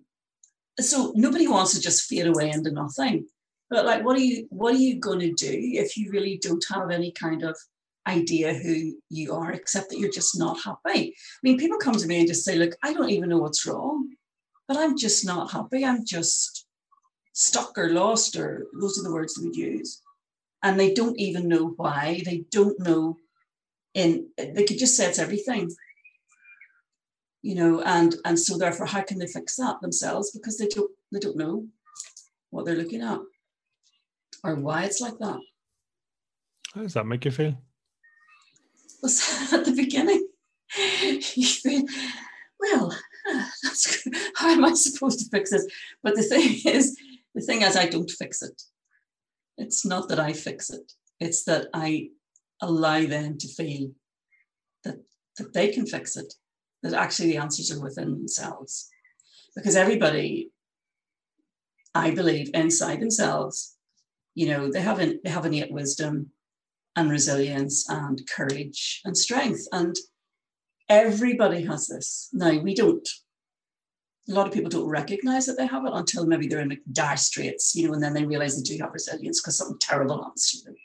[0.80, 3.28] So nobody wants to just fade away into nothing.
[3.70, 6.64] But like, what are you what are you going to do if you really don't
[6.72, 7.58] have any kind of
[8.08, 11.14] idea who you are, except that you're just not happy?
[11.14, 13.66] I mean, people come to me and just say, "Look, I don't even know what's
[13.66, 14.10] wrong,
[14.68, 15.84] but I'm just not happy.
[15.84, 16.66] I'm just
[17.34, 20.02] stuck or lost, or those are the words would use."
[20.64, 22.22] And they don't even know why.
[22.26, 23.18] They don't know.
[23.94, 25.72] In they could just say it's everything
[27.42, 30.92] you know and and so therefore how can they fix that themselves because they don't
[31.12, 31.66] they don't know
[32.50, 33.20] what they're looking at
[34.44, 35.40] or why it's like that.
[36.74, 37.58] How does that make you feel?
[39.02, 39.22] Was
[39.54, 40.28] at the beginning,
[40.78, 41.84] you feel,
[42.60, 42.96] well,
[43.64, 44.14] that's good.
[44.36, 45.68] how am I supposed to fix this?
[46.04, 46.98] But the thing is,
[47.36, 48.62] the thing is, I don't fix it.
[49.58, 50.92] It's not that I fix it.
[51.20, 52.10] It's that I
[52.62, 53.92] allow them to feel
[54.84, 54.98] that
[55.38, 56.34] that they can fix it.
[56.84, 58.90] That actually the answers are within themselves,
[59.56, 60.52] because everybody,
[61.96, 63.77] I believe, inside themselves
[64.38, 66.30] you know they have an they have innate wisdom
[66.96, 69.68] and resilience and courage and strength.
[69.72, 69.96] And
[70.90, 72.30] everybody has this.
[72.34, 73.08] Now we don't
[74.30, 76.82] a lot of people don't recognize that they have it until maybe they're in like
[76.92, 80.22] dire straits you know and then they realize they do have resilience because something terrible
[80.22, 80.76] happens to them.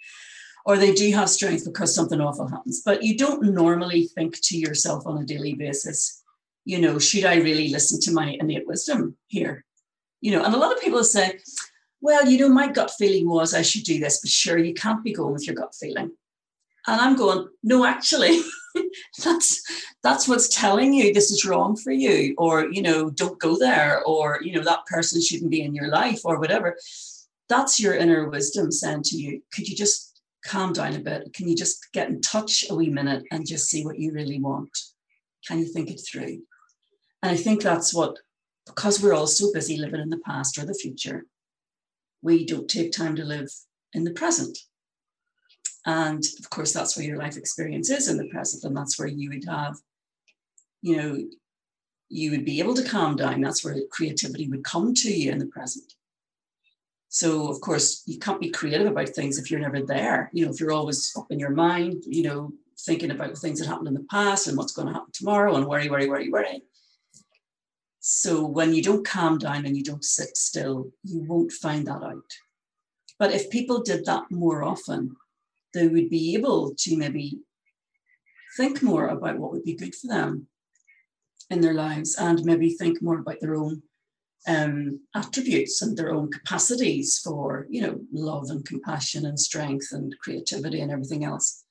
[0.65, 2.83] Or they do have strength because something awful happens.
[2.85, 6.23] But you don't normally think to yourself on a daily basis
[6.65, 9.67] you know should i really listen to my innate wisdom here?
[10.23, 11.39] You know and a lot of people say
[12.03, 15.05] well, you know, my gut feeling was I should do this, but sure, you can't
[15.05, 16.11] be going with your gut feeling.
[16.89, 18.41] And I'm going, no, actually,
[19.25, 19.63] that's
[20.03, 24.03] that's what's telling you this is wrong for you, or you know, don't go there,
[24.05, 26.77] or you know, that person shouldn't be in your life, or whatever.
[27.49, 31.33] That's your inner wisdom saying to you, could you just calm down a bit?
[31.35, 34.41] Can you just get in touch a wee minute and just see what you really
[34.41, 34.77] want?
[35.47, 36.43] Can you think it through?
[37.23, 38.17] And I think that's what,
[38.67, 41.27] because we're all so busy living in the past or the future,
[42.23, 43.51] we don't take time to live
[43.93, 44.59] in the present.
[45.85, 48.65] And of course, that's where your life experience is in the present.
[48.65, 49.77] And that's where you would have,
[50.81, 51.19] you know,
[52.09, 53.41] you would be able to calm down.
[53.41, 55.93] That's where creativity would come to you in the present.
[57.09, 60.31] So, of course, you can't be creative about things if you're never there.
[60.33, 63.69] You know, if you're always up in your mind, you know, thinking about things that
[63.69, 66.63] happened in the past and what's going to happen tomorrow and worry, worry, worry, worry.
[68.05, 72.03] So when you don't calm down and you don't sit still, you won't find that
[72.03, 72.33] out.
[73.17, 75.15] But if people did that more often,
[75.73, 77.39] they would be able to maybe
[78.57, 80.49] think more about what would be good for them
[81.49, 83.83] in their lives and maybe think more about their own
[84.49, 90.13] um, attributes and their own capacities for, you know, love and compassion and strength and
[90.19, 91.63] creativity and everything else.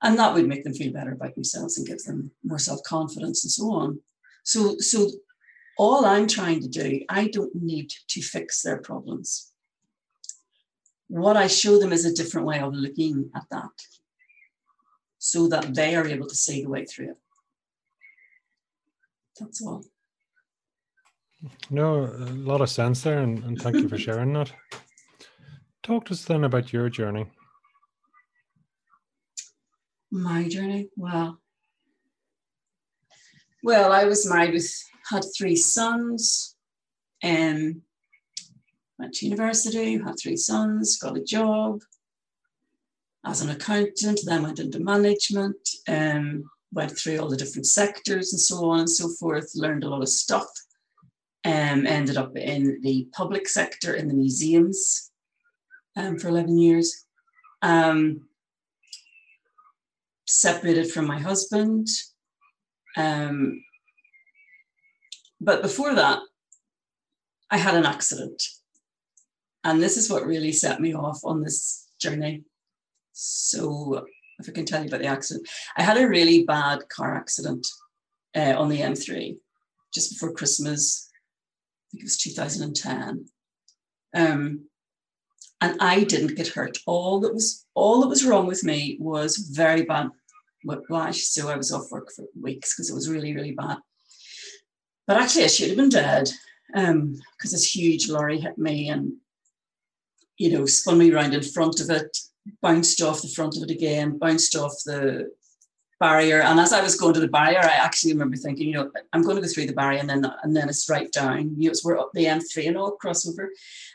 [0.00, 3.52] And that would make them feel better about themselves and give them more self-confidence and
[3.52, 4.00] so on.
[4.44, 5.10] So, so
[5.76, 9.52] all I'm trying to do, I don't need to fix their problems.
[11.08, 13.70] What I show them is a different way of looking at that
[15.18, 17.18] so that they are able to see the way through it.
[19.38, 19.84] That's all.
[21.70, 24.52] No, a lot of sense there, and, and thank you for sharing that.
[25.82, 27.26] Talk to us then about your journey.
[30.10, 30.88] My journey?
[30.96, 31.40] Well,
[33.62, 34.72] well, I was married with
[35.10, 36.56] had three sons,
[37.22, 37.82] and
[38.98, 41.80] went to university, had three sons, got a job
[43.24, 45.56] as an accountant, then went into management,
[45.88, 49.88] um, went through all the different sectors and so on and so forth, learned a
[49.88, 50.46] lot of stuff
[51.46, 55.12] um, ended up in the public sector in the museums
[55.96, 57.04] um, for 11 years.
[57.62, 58.28] Um,
[60.26, 61.86] separated from my husband.
[62.96, 63.62] Um,
[65.40, 66.20] but before that,
[67.50, 68.42] I had an accident.
[69.64, 72.44] And this is what really set me off on this journey.
[73.12, 74.06] So,
[74.38, 77.66] if I can tell you about the accident, I had a really bad car accident
[78.36, 79.36] uh, on the M3
[79.92, 81.06] just before Christmas
[81.86, 83.26] I think it was 2010.
[84.14, 84.64] Um,
[85.60, 86.78] and I didn't get hurt.
[86.86, 90.08] All that was all that was wrong with me was very bad
[90.64, 91.22] whiplash.
[91.22, 93.78] So I was off work for weeks because it was really, really bad.
[95.06, 96.30] But actually, I should have been dead
[96.68, 99.12] because um, this huge lorry hit me and
[100.36, 102.16] you know spun me around in front of it,
[102.60, 105.30] bounced off the front of it again, bounced off the
[105.98, 106.42] barrier.
[106.42, 109.22] And as I was going to the barrier, I actually remember thinking, you know, I'm
[109.22, 111.54] going to go through the barrier and then and then it's right down.
[111.56, 113.48] You know, it's we're up the M3 and all crossover.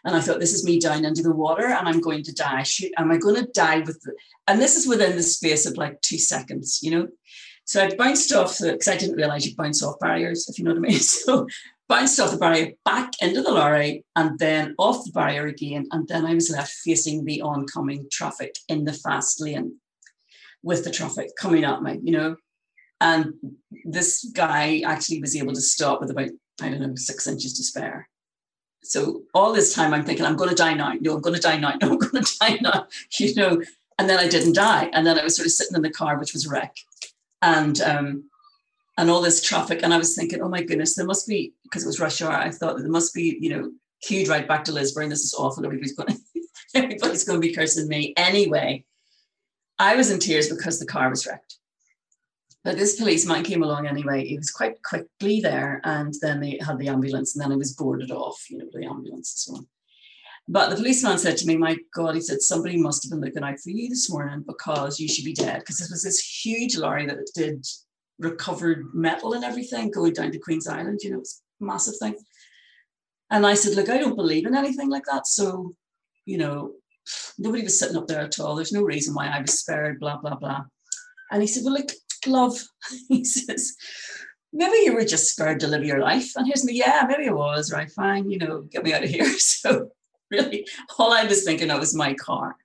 [0.06, 2.64] And I thought, this is me down into the water and I'm going to die.
[2.64, 4.14] Shoot, am I going to die with the,
[4.48, 7.08] and this is within the space of like two seconds, you know?
[7.66, 10.66] So I bounced off the because I didn't realize you bounce off barriers, if you
[10.66, 11.00] know what I mean.
[11.00, 11.48] So
[11.88, 15.88] bounced off the barrier back into the lorry and then off the barrier again.
[15.92, 19.78] And then I was left facing the oncoming traffic in the fast lane
[20.64, 22.36] with the traffic coming at me, you know.
[23.02, 23.34] And
[23.84, 26.30] this guy actually was able to stop with about,
[26.62, 28.08] I don't know, six inches to spare.
[28.84, 30.94] So all this time I'm thinking, I'm going to die now.
[31.00, 31.74] No, I'm going to die now.
[31.82, 32.88] No, I'm going to die now.
[33.20, 33.62] You know,
[33.98, 34.90] and then I didn't die.
[34.94, 36.76] And then I was sort of sitting in the car, which was a wreck.
[37.42, 38.30] And um,
[38.98, 39.82] and all this traffic.
[39.84, 42.34] And I was thinking, oh my goodness, there must be, because it was rush hour,
[42.34, 45.10] I thought there must be, you know, queued right back to Lisburn.
[45.10, 45.66] This is awful.
[45.66, 46.18] Everybody's going
[46.76, 48.84] everybody's going to be cursing me anyway.
[49.80, 51.58] I was in tears because the car was wrecked.
[52.64, 54.24] But this policeman came along anyway.
[54.26, 57.74] He was quite quickly there, and then they had the ambulance, and then I was
[57.74, 59.68] boarded off, you know, the ambulance and so on.
[60.48, 63.44] But the policeman said to me, My God, he said, somebody must have been looking
[63.44, 65.60] out for you this morning because you should be dead.
[65.60, 67.66] Because this was this huge lorry that did
[68.20, 72.16] recovered metal and everything going down to Queen's Island, you know, it's a massive thing.
[73.30, 75.28] And I said, Look, I don't believe in anything like that.
[75.28, 75.74] So,
[76.26, 76.74] you know,
[77.38, 78.56] nobody was sitting up there at all.
[78.56, 80.64] There's no reason why I was spared, blah, blah, blah.
[81.32, 81.92] And he said, Well, look,
[82.28, 82.58] love,
[83.08, 83.76] he says,
[84.54, 86.34] maybe you were just scared to live your life.
[86.36, 87.90] And here's me, yeah, maybe I was, right?
[87.92, 89.26] Fine, you know, get me out of here.
[89.40, 89.90] So
[90.42, 90.68] really,
[90.98, 92.56] all I was thinking of was my car.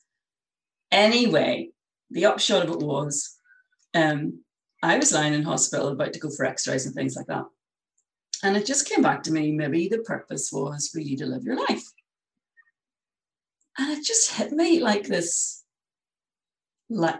[0.93, 1.71] Anyway,
[2.11, 3.37] the upshot of it was
[3.95, 4.41] um,
[4.83, 7.45] I was lying in hospital about to go for x-rays and things like that.
[8.43, 11.43] And it just came back to me, maybe the purpose was for you to live
[11.43, 11.85] your life.
[13.79, 15.65] And it just hit me like this,
[16.89, 17.17] like,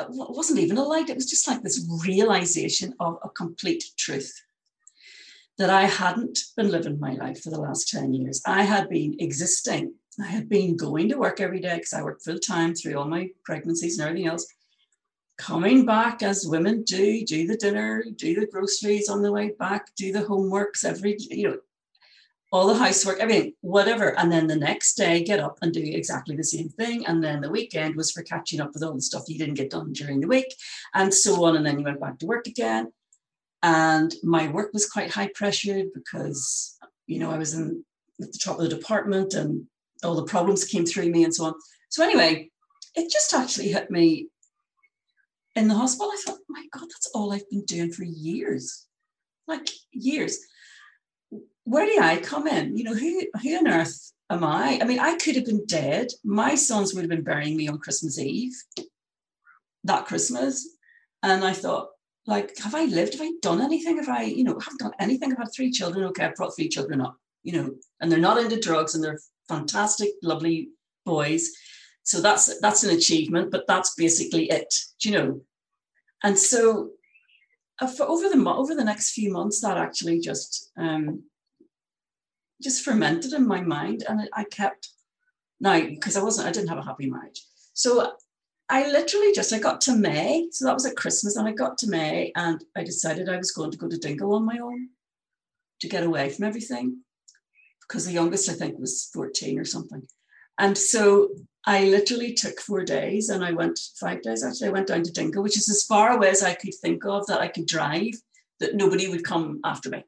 [0.00, 4.32] it wasn't even a light, it was just like this realization of a complete truth
[5.58, 8.40] that I hadn't been living my life for the last 10 years.
[8.46, 9.94] I had been existing.
[10.20, 13.08] I had been going to work every day because I worked full time through all
[13.08, 14.46] my pregnancies and everything else.
[15.36, 19.94] Coming back as women do, do the dinner, do the groceries on the way back,
[19.96, 21.56] do the homeworks every, you know,
[22.50, 24.18] all the housework, everything, whatever.
[24.18, 27.06] And then the next day, get up and do exactly the same thing.
[27.06, 29.70] And then the weekend was for catching up with all the stuff you didn't get
[29.70, 30.54] done during the week,
[30.94, 31.56] and so on.
[31.56, 32.92] And then you went back to work again.
[33.62, 37.84] And my work was quite high pressured because, you know, I was in
[38.20, 39.66] at the top of the department and
[40.04, 41.54] all the problems came through me and so on.
[41.88, 42.50] So, anyway,
[42.94, 44.28] it just actually hit me
[45.56, 46.10] in the hospital.
[46.12, 48.86] I thought, my God, that's all I've been doing for years
[49.48, 50.38] like years
[51.68, 52.78] where do I come in?
[52.78, 54.78] You know, who who on earth am I?
[54.80, 56.08] I mean, I could have been dead.
[56.24, 58.54] My sons would have been burying me on Christmas Eve,
[59.84, 60.66] that Christmas.
[61.22, 61.88] And I thought,
[62.28, 63.14] like, have I lived?
[63.14, 63.96] Have I done anything?
[63.96, 65.32] Have I, you know, haven't done anything?
[65.32, 66.04] I've had three children.
[66.04, 69.18] Okay, I've brought three children up, you know, and they're not into drugs and they're
[69.48, 70.68] fantastic, lovely
[71.06, 71.50] boys.
[72.02, 75.40] So that's that's an achievement, but that's basically it, you know.
[76.22, 76.90] And so
[77.80, 81.22] uh, for over the over the next few months, that actually just um,
[82.62, 84.90] just fermented in my mind, and I kept
[85.60, 88.12] now because I wasn't I didn't have a happy marriage, so
[88.70, 91.78] I literally just I got to May, so that was at Christmas, and I got
[91.78, 94.88] to May, and I decided I was going to go to Dingle on my own
[95.80, 96.98] to get away from everything,
[97.80, 100.02] because the youngest I think was fourteen or something,
[100.58, 101.30] and so
[101.64, 104.68] I literally took four days, and I went five days actually.
[104.68, 107.26] I went down to Dingle, which is as far away as I could think of
[107.26, 108.14] that I could drive,
[108.60, 110.04] that nobody would come after me.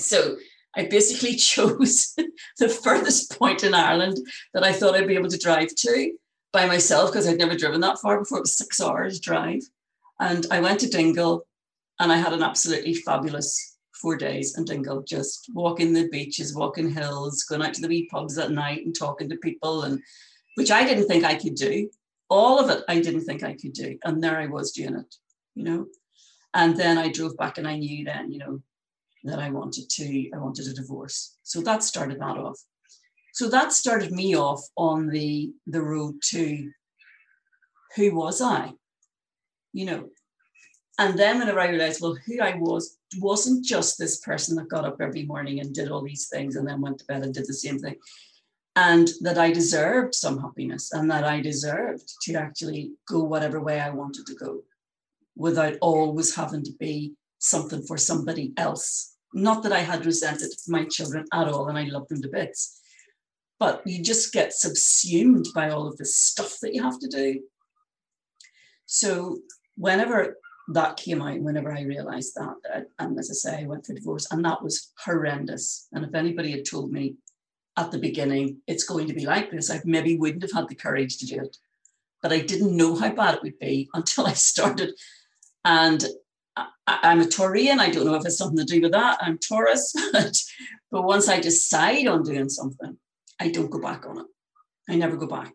[0.00, 0.36] So
[0.74, 2.14] I basically chose
[2.58, 4.18] the furthest point in Ireland
[4.54, 6.12] that I thought I'd be able to drive to
[6.52, 8.38] by myself because I'd never driven that far before.
[8.38, 9.62] It was six hours drive.
[10.20, 11.46] And I went to Dingle
[11.98, 16.90] and I had an absolutely fabulous four days in Dingle, just walking the beaches, walking
[16.90, 20.00] hills, going out to the wee pubs at night and talking to people, and
[20.56, 21.88] which I didn't think I could do.
[22.28, 23.98] All of it I didn't think I could do.
[24.04, 25.14] And there I was doing it,
[25.54, 25.86] you know.
[26.54, 28.60] And then I drove back and I knew then, you know,
[29.24, 31.36] that I wanted to, I wanted a divorce.
[31.44, 32.60] So that started that off.
[33.32, 36.70] So that started me off on the the road to
[37.96, 38.72] who was I?
[39.72, 40.10] You know.
[40.98, 44.84] And then whenever I realized, well, who I was wasn't just this person that got
[44.84, 47.46] up every morning and did all these things and then went to bed and did
[47.46, 47.96] the same thing.
[48.76, 53.80] And that I deserved some happiness and that I deserved to actually go whatever way
[53.80, 54.62] I wanted to go
[55.36, 59.16] without always having to be something for somebody else.
[59.34, 62.81] Not that I had resented my children at all, and I loved them to bits,
[63.62, 67.40] but you just get subsumed by all of this stuff that you have to do.
[68.86, 69.38] So,
[69.76, 70.38] whenever
[70.70, 74.26] that came out, whenever I realized that, and as I say, I went for divorce,
[74.32, 75.86] and that was horrendous.
[75.92, 77.14] And if anybody had told me
[77.76, 80.74] at the beginning it's going to be like this, I maybe wouldn't have had the
[80.74, 81.56] courage to do it.
[82.20, 84.90] But I didn't know how bad it would be until I started.
[85.64, 86.04] And
[86.56, 87.78] I, am a Taurian.
[87.78, 89.18] I don't know if it's something to do with that.
[89.20, 90.36] I'm Taurus, but,
[90.90, 92.98] but once I decide on doing something,
[93.40, 94.26] I don't go back on it.
[94.88, 95.54] I never go back.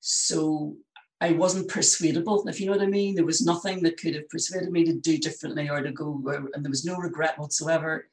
[0.00, 0.76] So
[1.20, 3.14] I wasn't persuadable, if you know what I mean.
[3.14, 6.22] There was nothing that could have persuaded me to do differently or to go,
[6.54, 8.08] and there was no regret whatsoever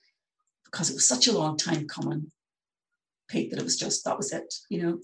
[0.65, 2.31] because it was such a long time coming,
[3.29, 4.99] Pete, that it was just that was it, you know.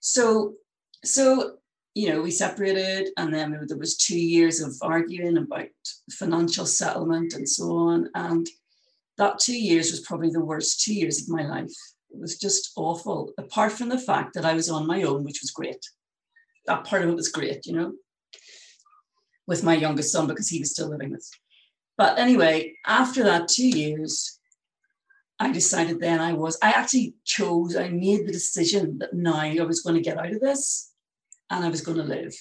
[0.00, 0.54] So,
[1.04, 1.58] so
[1.94, 5.68] you know, we separated, and then there was two years of arguing about
[6.10, 8.10] financial settlement and so on.
[8.14, 8.46] And
[9.16, 11.72] that two years was probably the worst two years of my life.
[12.10, 15.40] It was just awful, apart from the fact that I was on my own, which
[15.42, 15.84] was great.
[16.66, 17.92] That part of it was great, you know,
[19.46, 21.28] with my youngest son because he was still living with.
[21.96, 24.38] But anyway, after that two years,
[25.38, 29.60] I decided then I was, I actually chose, I made the decision that now I
[29.60, 30.92] was going to get out of this
[31.50, 32.34] and I was going to live.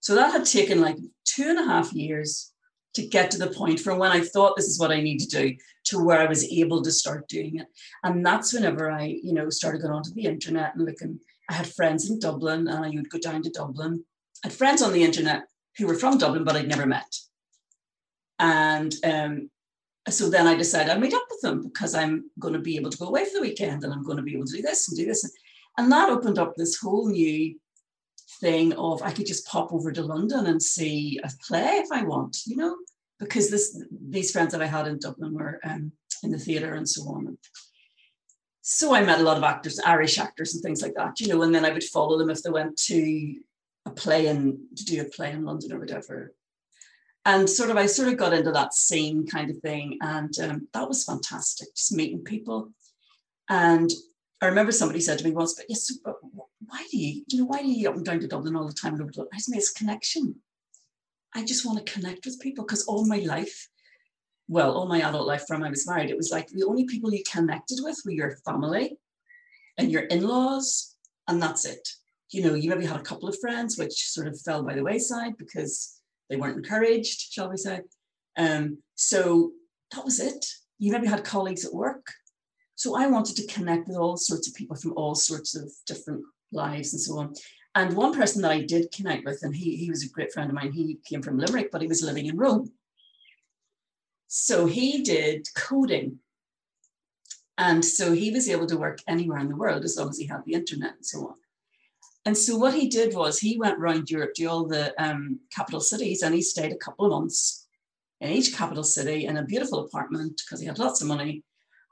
[0.00, 2.52] So that had taken like two and a half years
[2.96, 5.28] to get to the point from when I thought this is what I need to
[5.28, 7.66] do to where I was able to start doing it.
[8.02, 11.20] And that's whenever I, you know, started going onto the internet and looking.
[11.50, 14.02] I had friends in Dublin and I would go down to Dublin.
[14.42, 15.42] I had friends on the internet
[15.76, 17.14] who were from Dublin, but I'd never met.
[18.38, 19.50] And um,
[20.08, 22.90] so then I decided I'd meet up with them because I'm going to be able
[22.90, 24.88] to go away for the weekend and I'm going to be able to do this
[24.88, 25.30] and do this.
[25.76, 27.58] And that opened up this whole new
[28.40, 32.02] thing of I could just pop over to London and see a play if I
[32.02, 32.76] want, you know,
[33.18, 36.88] because this these friends that I had in Dublin were um, in the theatre and
[36.88, 37.38] so on.
[38.62, 41.42] So I met a lot of actors, Irish actors and things like that, you know,
[41.42, 43.36] and then I would follow them if they went to
[43.86, 46.34] a play and to do a play in London or whatever.
[47.24, 50.68] And sort of, I sort of got into that scene kind of thing, and um,
[50.72, 52.72] that was fantastic, just meeting people.
[53.48, 53.90] And
[54.42, 56.16] I remember somebody said to me once, but yes, but
[56.66, 58.74] why do you, you know, why do you up and down to Dublin all the
[58.74, 58.94] time?
[59.32, 60.36] I said, it's connection.
[61.34, 63.68] I just want to connect with people because all my life,
[64.48, 67.12] well, all my adult life from I was married, it was like the only people
[67.12, 68.98] you connected with were your family
[69.78, 70.94] and your in-laws,
[71.28, 71.88] and that's it.
[72.30, 74.82] You know, you maybe had a couple of friends which sort of fell by the
[74.82, 77.80] wayside because they weren't encouraged, shall we say.
[78.36, 79.52] Um, so
[79.94, 80.46] that was it.
[80.78, 82.06] You maybe had colleagues at work
[82.76, 86.22] so I wanted to connect with all sorts of people from all sorts of different
[86.52, 87.34] lives and so on.
[87.74, 90.50] And one person that I did connect with, and he, he was a great friend
[90.50, 92.70] of mine, he came from Limerick, but he was living in Rome.
[94.28, 96.18] So he did coding.
[97.58, 100.26] And so he was able to work anywhere in the world as long as he
[100.26, 101.34] had the internet and so on.
[102.26, 105.80] And so what he did was he went around Europe to all the um, capital
[105.80, 107.66] cities and he stayed a couple of months
[108.20, 111.42] in each capital city in a beautiful apartment because he had lots of money.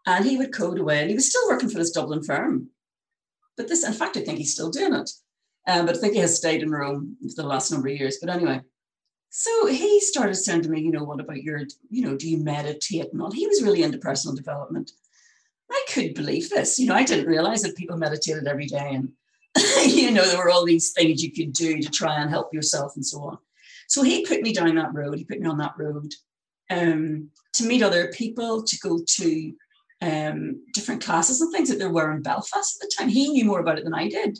[0.06, 2.68] And he would code away and he was still working for this Dublin firm.
[3.56, 5.10] But this, in fact, I think he's still doing it.
[5.66, 8.18] Um, but I think he has stayed in Rome for the last number of years.
[8.20, 8.60] But anyway,
[9.30, 12.38] so he started saying to me, you know, what about your, you know, do you
[12.38, 13.30] meditate and all?
[13.30, 14.92] He was really into personal development.
[15.70, 16.78] I couldn't believe this.
[16.78, 19.12] You know, I didn't realize that people meditated every day and,
[19.86, 22.92] you know, there were all these things you could do to try and help yourself
[22.96, 23.38] and so on.
[23.88, 25.16] So he put me down that road.
[25.16, 26.12] He put me on that road
[26.70, 29.54] um, to meet other people, to go to
[30.04, 33.08] um, different classes and things that there were in Belfast at the time.
[33.08, 34.38] He knew more about it than I did.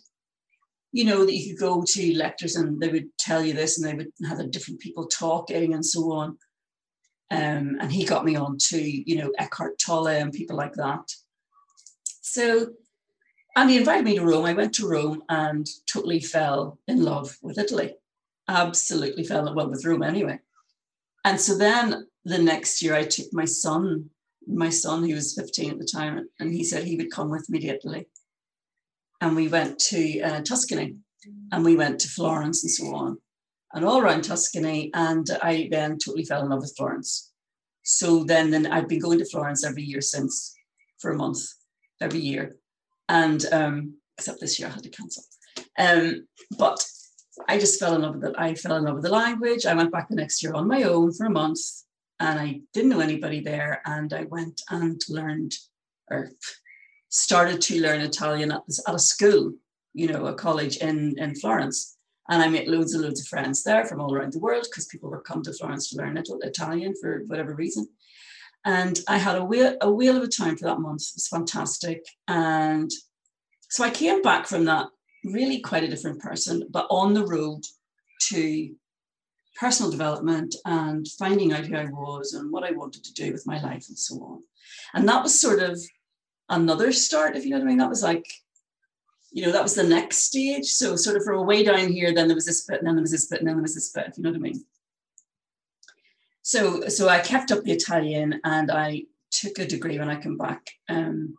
[0.92, 3.88] You know, that you could go to lectures and they would tell you this and
[3.88, 6.38] they would have the different people talking and so on.
[7.30, 11.10] Um, and he got me on to, you know, Eckhart Tolle and people like that.
[12.20, 12.68] So,
[13.56, 14.44] and he invited me to Rome.
[14.44, 17.94] I went to Rome and totally fell in love with Italy.
[18.48, 20.40] Absolutely fell in love with Rome anyway.
[21.24, 24.10] And so then the next year I took my son
[24.46, 27.48] my son, he was 15 at the time, and he said he would come with
[27.48, 28.06] me to Italy.
[29.20, 30.96] And we went to uh, Tuscany
[31.52, 33.18] and we went to Florence and so on,
[33.72, 34.90] and all around Tuscany.
[34.92, 37.32] And I then totally fell in love with Florence.
[37.84, 40.54] So then, then I've been going to Florence every year since
[40.98, 41.40] for a month,
[42.00, 42.56] every year.
[43.08, 45.24] And um, except this year I had to cancel.
[45.78, 46.26] Um,
[46.58, 46.84] but
[47.48, 48.34] I just fell in love with it.
[48.38, 49.66] I fell in love with the language.
[49.66, 51.60] I went back the next year on my own for a month
[52.20, 53.82] and I didn't know anybody there.
[53.86, 55.54] And I went and learned
[56.10, 56.30] or
[57.08, 59.52] started to learn Italian at, at a school,
[59.92, 61.96] you know, a college in, in Florence.
[62.28, 64.86] And I made loads and loads of friends there from all around the world because
[64.86, 67.86] people were come to Florence to learn Italian for whatever reason.
[68.64, 71.02] And I had a wheel, a wheel of a time for that month.
[71.02, 72.02] It was fantastic.
[72.28, 72.90] And
[73.68, 74.86] so I came back from that
[75.24, 77.62] really quite a different person, but on the road
[78.22, 78.74] to
[79.56, 83.46] personal development and finding out who I was and what I wanted to do with
[83.46, 84.42] my life and so on.
[84.94, 85.80] And that was sort of
[86.48, 87.78] another start, if you know what I mean.
[87.78, 88.26] That was like,
[89.32, 90.66] you know, that was the next stage.
[90.66, 92.96] So sort of from a way down here, then there was this bit, and then
[92.96, 94.40] there was this bit, and then there was this bit, if you know what I
[94.40, 94.64] mean.
[96.42, 100.36] So so I kept up the Italian and I took a degree when I came
[100.36, 101.36] back um,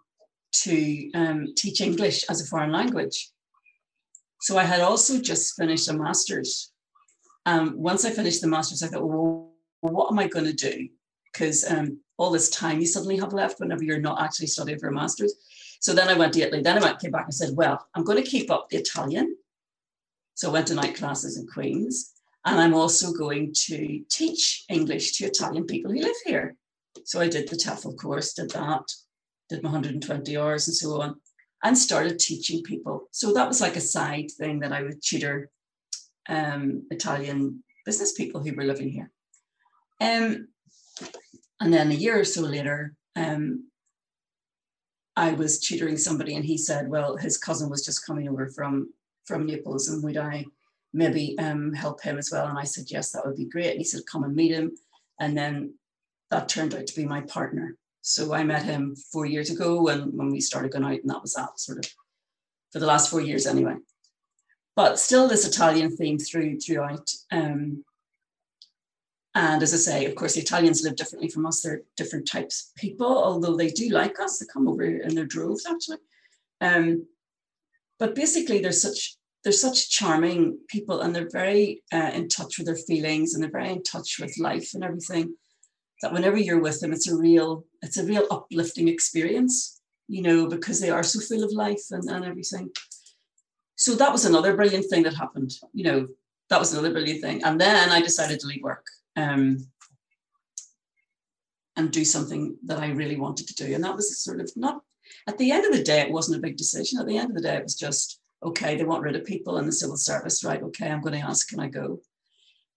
[0.52, 3.30] to um, teach English as a foreign language.
[4.42, 6.72] So I had also just finished a master's
[7.46, 10.90] um, once I finished the master's, I thought, well, what am I going to do?
[11.32, 14.88] Because um, all this time you suddenly have left whenever you're not actually studying for
[14.88, 15.34] a master's.
[15.80, 16.62] So then I went to Italy.
[16.62, 19.36] Then I went, came back and said, well, I'm going to keep up the Italian.
[20.34, 22.14] So I went to night classes in Queens.
[22.46, 26.56] And I'm also going to teach English to Italian people who live here.
[27.04, 28.84] So I did the TEFL course, did that,
[29.50, 31.16] did my 120 hours and so on,
[31.64, 33.08] and started teaching people.
[33.12, 35.50] So that was like a side thing that I would tutor
[36.30, 39.12] um, Italian business people who were living here.
[40.02, 40.48] Um,
[41.60, 43.70] and then a year or so later, um,
[45.16, 48.94] I was tutoring somebody, and he said, "Well, his cousin was just coming over from
[49.24, 50.46] from Naples, and would I
[50.94, 53.78] maybe um, help him as well?" And I said, "Yes, that would be great." And
[53.78, 54.76] he said, "Come and meet him,"
[55.20, 55.76] and then
[56.32, 57.78] that turned out to be my partner.
[58.02, 61.22] So I met him four years ago, and when we started going out, and that
[61.22, 61.90] was that sort of
[62.74, 63.76] for the last four years anyway
[64.76, 67.10] but still this Italian theme through throughout.
[67.32, 67.84] Um,
[69.34, 71.62] and as I say, of course, the Italians live differently from us.
[71.62, 74.40] They're different types of people, although they do like us.
[74.40, 75.98] They come over in their droves, actually.
[76.62, 77.06] Um,
[78.00, 82.68] but basically, they're such they're such charming people, and they're very uh, in touch with
[82.68, 85.36] their feelings, and they're very in touch with life and everything.
[86.02, 90.48] That whenever you're with them, it's a real it's a real uplifting experience, you know,
[90.48, 92.70] because they are so full of life and, and everything
[93.76, 95.54] so that was another brilliant thing that happened.
[95.74, 96.08] You know,
[96.50, 97.44] that was another brilliant thing.
[97.44, 99.68] And then I decided to leave work um,
[101.76, 103.74] and do something that I really wanted to do.
[103.74, 104.82] And that was sort of not,
[105.28, 107.00] at the end of the day, it wasn't a big decision.
[107.00, 109.58] At the end of the day, it was just, okay, they want rid of people
[109.58, 110.62] in the civil service, right?
[110.62, 112.00] Okay, I'm going to ask, can I go?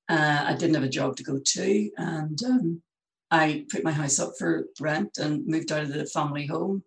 [0.09, 1.91] Uh, I didn't have a job to go to.
[1.97, 2.83] And um,
[3.31, 6.83] I put my house up for rent and moved out of the family home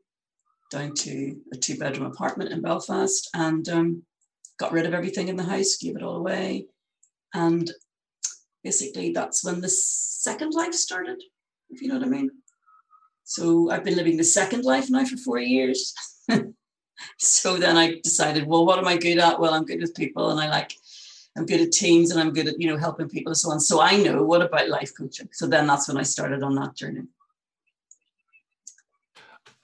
[0.72, 4.04] down to a two bedroom apartment in Belfast and um,
[4.58, 6.66] got rid of everything in the house, gave it all away.
[7.34, 7.70] And
[8.64, 11.22] basically, that's when the second life started,
[11.70, 12.32] if you know what I mean.
[13.24, 15.94] So I've been living the second life now for four years.
[17.18, 19.40] so then I decided, well, what am I good at?
[19.40, 20.74] Well, I'm good with people and I like,
[21.38, 23.60] I'm good at teams and I'm good at, you know, helping people and so on.
[23.60, 25.30] So I know what about life coaching.
[25.32, 27.04] So then that's when I started on that journey.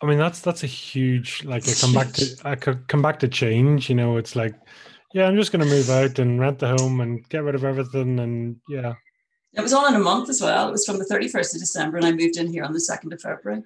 [0.02, 3.20] I mean, that's that's a huge like I come back to I could come back
[3.20, 3.90] to change.
[3.90, 4.54] You know, it's like,
[5.14, 7.64] yeah, I'm just going to move out and rent the home and get rid of
[7.64, 8.94] everything, and yeah.
[9.54, 10.68] It was all in a month as well.
[10.68, 13.12] It was from the 31st of December, and I moved in here on the 2nd
[13.12, 13.64] of February.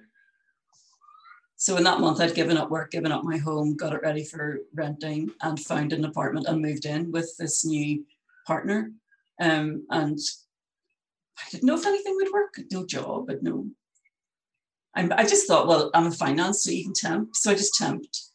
[1.56, 4.24] So in that month, I'd given up work, given up my home, got it ready
[4.24, 8.04] for renting, and found an apartment and moved in with this new
[8.46, 8.90] partner.
[9.40, 10.18] Um, and
[11.38, 12.58] I didn't know if anything would work.
[12.72, 13.66] No job, but no.
[14.94, 17.30] I'm, I just thought, well, I'm a finance, so you can temp.
[17.34, 18.28] So I just temped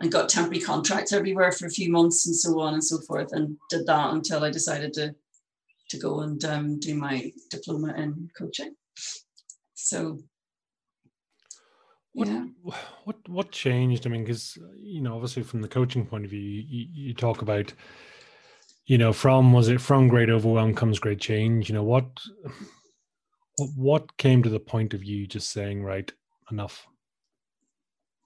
[0.00, 3.32] and got temporary contracts everywhere for a few months and so on and so forth,
[3.32, 5.14] and did that until I decided to
[5.90, 8.74] to go and um, do my diploma in coaching.
[9.74, 10.18] So
[12.14, 12.46] what, yeah.
[13.04, 14.06] What what changed?
[14.06, 17.42] I mean, because you know, obviously from the coaching point of view, you, you talk
[17.42, 17.72] about,
[18.86, 21.68] you know, from was it from great overwhelm comes great change.
[21.68, 22.06] You know, what
[23.58, 26.10] what came to the point of you just saying, right,
[26.50, 26.86] enough?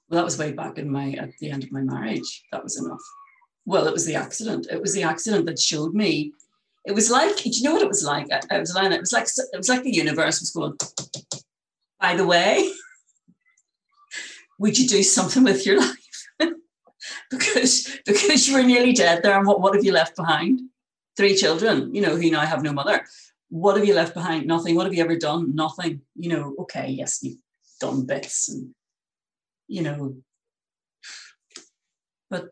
[0.09, 2.45] Well, that was way back in my at the end of my marriage.
[2.53, 3.03] That was enough.
[3.67, 4.67] Well, it was the accident.
[4.71, 6.33] It was the accident that showed me.
[6.87, 8.27] It was like, do you know what it was like?
[8.31, 10.75] It was like it was like it was like the universe was going.
[12.01, 12.71] By the way,
[14.59, 15.95] would you do something with your life?
[17.31, 20.61] because because you were nearly dead there, and what, what have you left behind?
[21.17, 23.05] Three children, you know, who now have no mother.
[23.51, 24.47] What have you left behind?
[24.47, 24.75] Nothing.
[24.75, 25.55] What have you ever done?
[25.55, 26.03] Nothing.
[26.15, 27.39] You know, okay, yes, you've
[27.81, 28.75] done bits and
[29.69, 30.17] you know,
[32.31, 32.49] but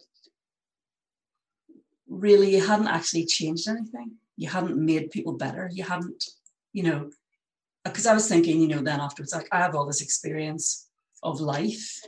[2.09, 4.13] really you hadn't actually changed anything.
[4.37, 5.71] You hadn't made people better.
[5.73, 6.25] You hadn't,
[6.73, 7.11] you know,
[7.85, 10.89] because I was thinking, you know, then afterwards, like I have all this experience
[11.23, 12.01] of life.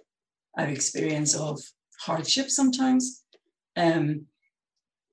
[0.57, 1.61] I have experience of
[2.01, 3.25] hardship sometimes.
[3.77, 4.27] Um,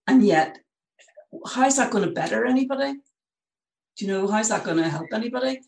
[0.07, 0.59] and yet,
[1.47, 2.95] how is that going to better anybody?
[3.97, 5.61] Do you know, how is that going to help anybody?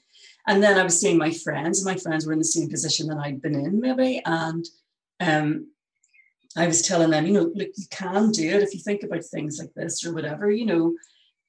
[0.48, 3.08] And then I was seeing my friends, and my friends were in the same position
[3.08, 4.22] that I'd been in, maybe.
[4.26, 4.66] And
[5.20, 5.68] um,
[6.56, 9.24] I was telling them, you know, look, you can do it if you think about
[9.24, 10.96] things like this or whatever, you know,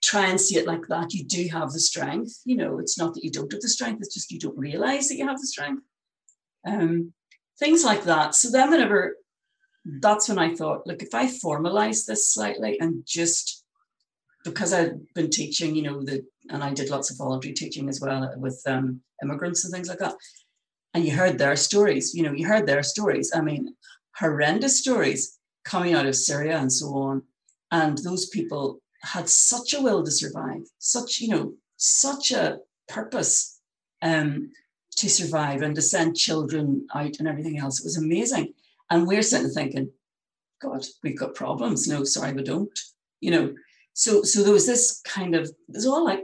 [0.03, 1.15] try and see it like that.
[1.15, 2.41] You do have the strength.
[2.45, 5.09] You know, it's not that you don't have the strength, it's just you don't realize
[5.09, 5.83] that you have the strength
[6.67, 7.13] um,
[7.59, 8.35] things like that.
[8.35, 9.17] So then, whenever
[9.85, 13.58] that's when I thought, look, if I formalize this slightly and just
[14.45, 18.01] because I've been teaching, you know, the and I did lots of voluntary teaching as
[18.01, 20.15] well with um, immigrants and things like that.
[20.95, 23.31] And you heard their stories, you know, you heard their stories.
[23.35, 23.75] I mean,
[24.17, 27.23] horrendous stories coming out of Syria and so on.
[27.71, 32.59] And those people had such a will to survive, such, you know, such a
[32.89, 33.61] purpose.
[34.01, 34.53] Um,
[34.99, 37.79] to survive and to send children out and everything else.
[37.79, 38.53] It was amazing.
[38.91, 39.91] And we're sitting thinking,
[40.61, 41.87] God, we've got problems.
[41.87, 42.77] No, sorry, we don't.
[43.21, 43.55] You know,
[43.99, 46.23] so so there was this kind of this all like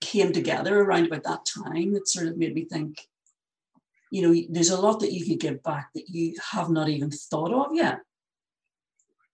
[0.00, 3.06] came together around about that time that sort of made me think,
[4.10, 7.10] you know, there's a lot that you could give back that you have not even
[7.10, 7.98] thought of yet.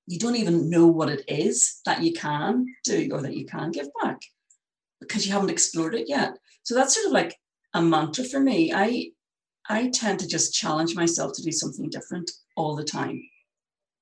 [0.09, 3.71] You don't even know what it is that you can do or that you can
[3.71, 4.21] give back
[5.01, 6.37] because you haven't explored it yet.
[6.65, 7.37] So that's sort of like
[7.73, 8.73] a mantra for me.
[8.75, 9.13] I
[9.69, 13.23] I tend to just challenge myself to do something different all the time.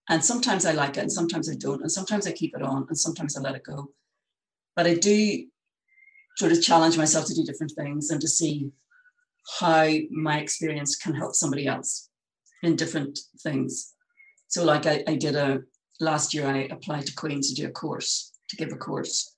[0.08, 1.82] And sometimes I like it and sometimes I don't.
[1.82, 3.90] And sometimes I keep it on and sometimes I let it go.
[4.74, 5.46] But I do
[6.36, 8.70] sort of challenge myself to do different things and to see
[9.60, 12.08] how my experience can help somebody else
[12.62, 13.94] in different things.
[14.48, 15.62] So like I, I did a
[16.00, 19.34] last year I applied to Queen's to do a course, to give a course.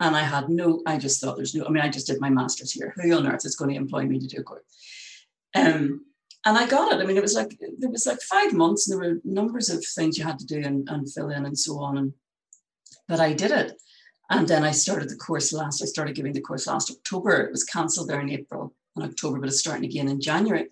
[0.00, 2.30] And I had no, I just thought there's no, I mean, I just did my
[2.30, 2.94] master's here.
[2.96, 4.62] Who on earth is going to employ me to do a course?
[5.54, 6.05] Um,
[6.46, 7.02] and I got it.
[7.02, 9.84] I mean, it was like, there was like five months and there were numbers of
[9.84, 11.98] things you had to do and, and fill in and so on.
[11.98, 12.12] And,
[13.08, 13.72] but I did it.
[14.30, 17.40] And then I started the course last, I started giving the course last October.
[17.40, 20.68] It was cancelled there in April and October, but it's starting again in January.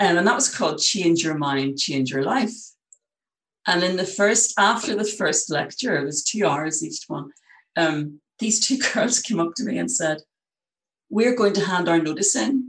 [0.00, 2.56] Um, and that was called Change Your Mind, Change Your Life.
[3.66, 7.32] And in the first, after the first lecture, it was two hours each one.
[7.76, 10.22] Um, these two girls came up to me and said,
[11.10, 12.67] We're going to hand our notice in.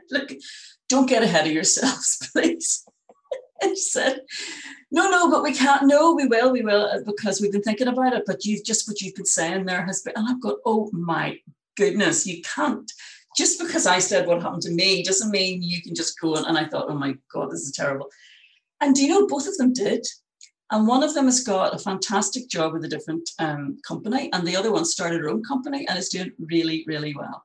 [0.10, 0.32] Look,
[0.88, 2.84] don't get ahead of yourselves, please.
[3.60, 4.20] and she said,
[4.90, 5.86] No, no, but we can't.
[5.86, 8.24] No, we will, we will, uh, because we've been thinking about it.
[8.26, 11.38] But you've just what you've been saying there has been, and I've got, Oh my
[11.76, 12.90] goodness, you can't.
[13.36, 16.34] Just because I said what happened to me doesn't mean you can just go.
[16.34, 18.08] And I thought, Oh my God, this is terrible.
[18.80, 20.06] And do you know, both of them did.
[20.72, 24.46] And one of them has got a fantastic job with a different um, company, and
[24.46, 27.44] the other one started her own company and is doing really, really well.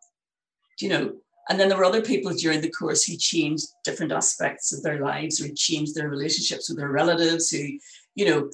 [0.79, 1.13] Do you know?
[1.49, 4.99] And then there were other people during the course who changed different aspects of their
[4.99, 7.67] lives, or changed their relationships with their relatives, who,
[8.15, 8.49] you know,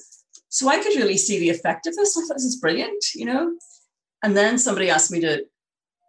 [0.48, 2.16] so I could really see the effect of this.
[2.16, 3.56] I thought this is brilliant, you know.
[4.22, 5.44] And then somebody asked me to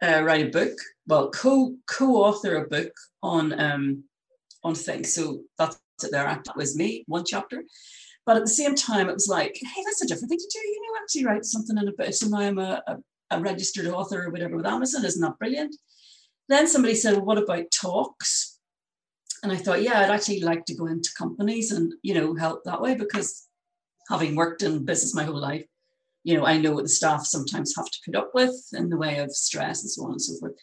[0.03, 0.77] uh, write a book
[1.07, 4.03] well, co co-author a book on um,
[4.63, 5.13] on things.
[5.13, 6.23] So that's it there.
[6.23, 7.63] That was me, one chapter.
[8.25, 10.59] But at the same time, it was like, hey, that's a different thing to do.
[10.59, 12.13] You know, actually write something in a book.
[12.13, 12.97] So now I'm a, a,
[13.31, 15.05] a registered author or whatever with Amazon.
[15.05, 15.75] Isn't that brilliant?
[16.47, 18.59] Then somebody said, well, what about talks?
[19.43, 22.63] And I thought, yeah, I'd actually like to go into companies and, you know, help
[22.63, 23.47] that way because
[24.09, 25.65] having worked in business my whole life,
[26.23, 28.97] you know, I know what the staff sometimes have to put up with in the
[28.97, 30.53] way of stress and so on and so forth.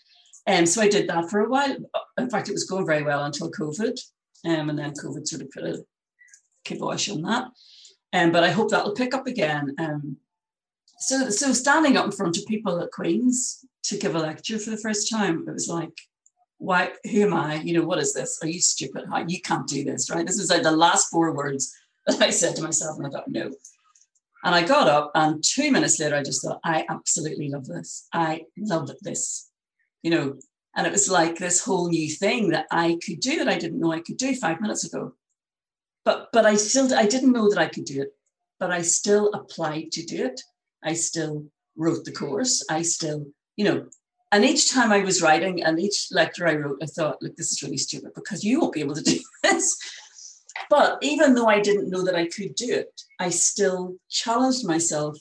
[0.47, 1.77] And um, so I did that for a while.
[2.19, 3.97] In fact, it was going very well until COVID.
[4.45, 5.85] Um, and then COVID sort of put a
[6.65, 7.49] kibosh on that.
[8.13, 9.75] Um, but I hope that'll pick up again.
[9.79, 10.17] Um,
[10.99, 14.71] so, so standing up in front of people at Queen's to give a lecture for
[14.71, 15.97] the first time, it was like,
[16.59, 17.57] why, who am I?
[17.57, 18.39] You know, what is this?
[18.43, 19.05] Are you stupid?
[19.11, 20.27] How, you can't do this, right?
[20.27, 21.75] This was like the last four words
[22.07, 23.51] that I said to myself, and I thought, no.
[24.45, 28.09] And I got up, and two minutes later, I just thought, I absolutely love this.
[28.13, 29.53] I love this
[30.03, 30.35] you know,
[30.77, 33.81] and it was like this whole new thing that I could do that I didn't
[33.81, 35.15] know I could do five minutes ago.
[36.05, 38.11] But but I still I didn't know that I could do it,
[38.59, 40.41] but I still applied to do it.
[40.83, 42.65] I still wrote the course.
[42.69, 43.27] I still,
[43.57, 43.87] you know,
[44.31, 47.53] and each time I was writing and each lecture I wrote, I thought, look, this
[47.53, 49.77] is really stupid because you won't be able to do this.
[50.71, 55.19] But even though I didn't know that I could do it, I still challenged myself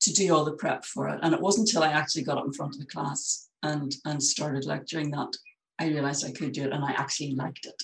[0.00, 1.20] to do all the prep for it.
[1.22, 4.22] And it wasn't until I actually got up in front of the class and and
[4.22, 5.36] started lecturing that
[5.78, 7.82] I realized I could do it and I actually liked it.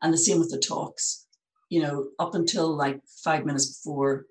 [0.00, 1.26] And the same with the talks.
[1.68, 4.26] You know, up until like five minutes before,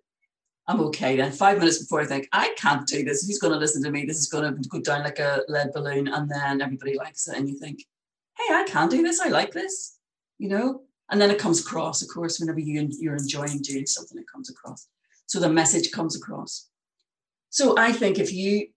[0.72, 1.18] I'm okay.
[1.18, 3.28] Then five minutes before I think, I can't do this.
[3.28, 4.06] Who's going to listen to me?
[4.06, 6.08] This is going to go down like a lead balloon.
[6.08, 7.38] And then everybody likes it.
[7.38, 7.86] And you think,
[8.38, 9.20] hey, I can do this.
[9.20, 9.98] I like this.
[10.38, 10.84] You know?
[11.10, 14.50] And then it comes across, of course, whenever you, you're enjoying doing something, it comes
[14.50, 14.88] across.
[15.26, 16.70] So the message comes across.
[17.50, 18.68] So I think if you,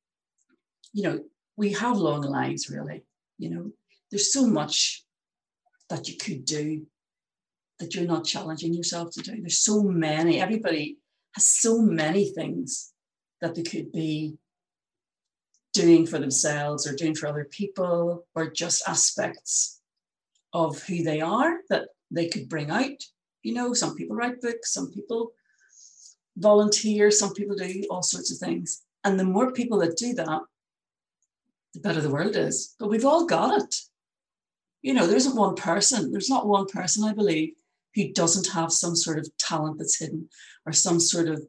[0.92, 1.20] you know,
[1.57, 3.05] we have long lives, really.
[3.38, 3.70] You know,
[4.11, 5.05] there's so much
[5.90, 6.86] that you could do
[7.78, 9.40] that you're not challenging yourself to do.
[9.40, 10.99] There's so many, everybody
[11.35, 12.93] has so many things
[13.41, 14.37] that they could be
[15.72, 19.80] doing for themselves or doing for other people or just aspects
[20.53, 23.03] of who they are that they could bring out.
[23.43, 25.32] You know, some people write books, some people
[26.37, 28.82] volunteer, some people do all sorts of things.
[29.03, 30.41] And the more people that do that,
[31.74, 32.74] the better the world is.
[32.78, 33.74] But we've all got it.
[34.82, 37.55] You know, there isn't one person, there's not one person, I believe,
[37.95, 40.28] who doesn't have some sort of talent that's hidden
[40.66, 41.47] or some sort of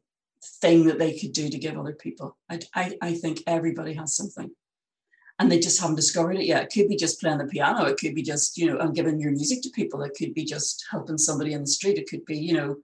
[0.60, 2.36] thing that they could do to give other people.
[2.48, 4.50] I, I, I think everybody has something.
[5.38, 6.62] And they just haven't discovered it yet.
[6.62, 7.84] It could be just playing the piano.
[7.84, 10.02] It could be just, you know, and giving your music to people.
[10.02, 11.98] It could be just helping somebody in the street.
[11.98, 12.76] It could be, you know,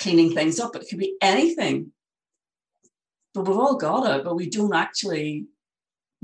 [0.00, 0.74] cleaning things up.
[0.74, 1.92] It could be anything.
[3.32, 5.46] But we've all got it, but we don't actually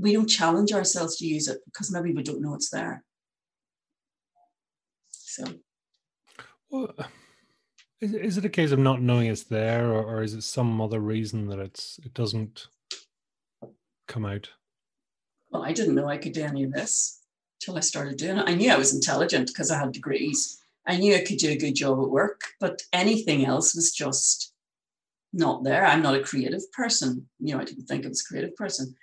[0.01, 3.03] we don't challenge ourselves to use it because maybe we don't know it's there.
[5.09, 5.45] So,
[6.71, 6.93] well,
[7.99, 10.81] is, is it a case of not knowing it's there, or, or is it some
[10.81, 12.67] other reason that it's it doesn't
[14.07, 14.49] come out?
[15.51, 17.19] Well, I didn't know I could do any of this
[17.59, 18.49] till I started doing it.
[18.49, 20.61] I knew I was intelligent because I had degrees.
[20.87, 24.53] I knew I could do a good job at work, but anything else was just
[25.33, 25.85] not there.
[25.85, 27.27] I'm not a creative person.
[27.39, 28.95] You know, I didn't think I was a creative person.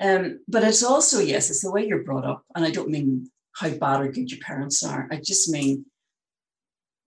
[0.00, 2.44] Um, but it's also, yes, it's the way you're brought up.
[2.54, 5.08] And I don't mean how bad or good your parents are.
[5.10, 5.86] I just mean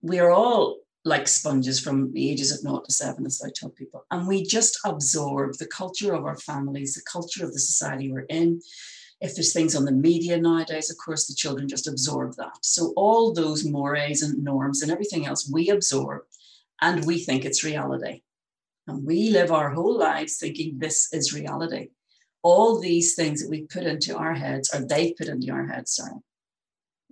[0.04, 3.70] we are all like sponges from the ages of naught to seven, as I tell
[3.70, 4.04] people.
[4.10, 8.20] And we just absorb the culture of our families, the culture of the society we're
[8.20, 8.60] in.
[9.20, 12.56] If there's things on the media nowadays, of course, the children just absorb that.
[12.62, 16.22] So all those mores and norms and everything else we absorb
[16.80, 18.22] and we think it's reality.
[18.86, 21.88] And we live our whole lives thinking this is reality
[22.44, 25.96] all these things that we put into our heads, or they put into our heads,
[25.96, 26.20] sorry,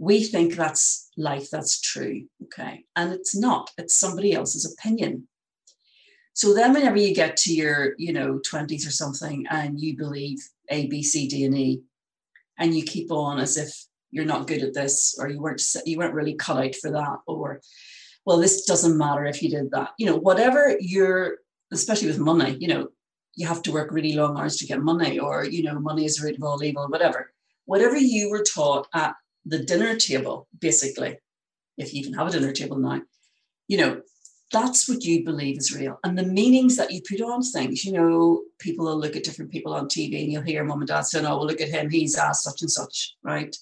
[0.02, 2.24] we think that's life, that's true.
[2.42, 2.84] Okay.
[2.96, 5.28] And it's not, it's somebody else's opinion.
[6.32, 10.38] So then whenever you get to your, you know, 20s or something and you believe
[10.70, 11.82] A, B, C, D, and E,
[12.58, 13.72] and you keep on as if
[14.10, 17.18] you're not good at this, or you weren't you weren't really cut out for that,
[17.28, 17.60] or
[18.26, 19.90] well, this doesn't matter if you did that.
[19.98, 21.36] You know, whatever you're,
[21.72, 22.88] especially with money, you know,
[23.36, 26.16] you have to work really long hours to get money, or you know, money is
[26.16, 27.32] the root of all evil, whatever.
[27.66, 29.14] Whatever you were taught at
[29.44, 31.18] the dinner table, basically,
[31.78, 33.02] if you even have a dinner table now,
[33.68, 34.02] you know,
[34.52, 35.98] that's what you believe is real.
[36.04, 39.50] And the meanings that you put on things, you know, people will look at different
[39.50, 41.88] people on TV and you'll hear mom and dad saying, oh, well, look at him,
[41.88, 43.56] he's asked such and such, right?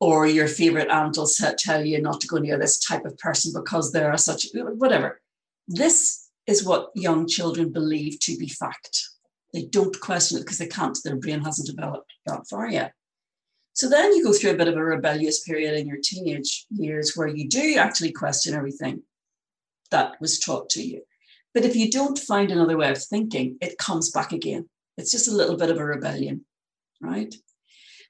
[0.00, 1.28] Or your favorite aunt will
[1.58, 5.22] tell you not to go near this type of person because there are such, whatever.
[5.66, 9.08] This is what young children believe to be fact.
[9.54, 12.92] They don't question it because they can't, their brain hasn't developed that far yet.
[13.74, 17.16] So then you go through a bit of a rebellious period in your teenage years
[17.16, 19.02] where you do actually question everything
[19.90, 21.02] that was taught to you.
[21.52, 24.68] But if you don't find another way of thinking, it comes back again.
[24.96, 26.44] It's just a little bit of a rebellion,
[27.00, 27.34] right?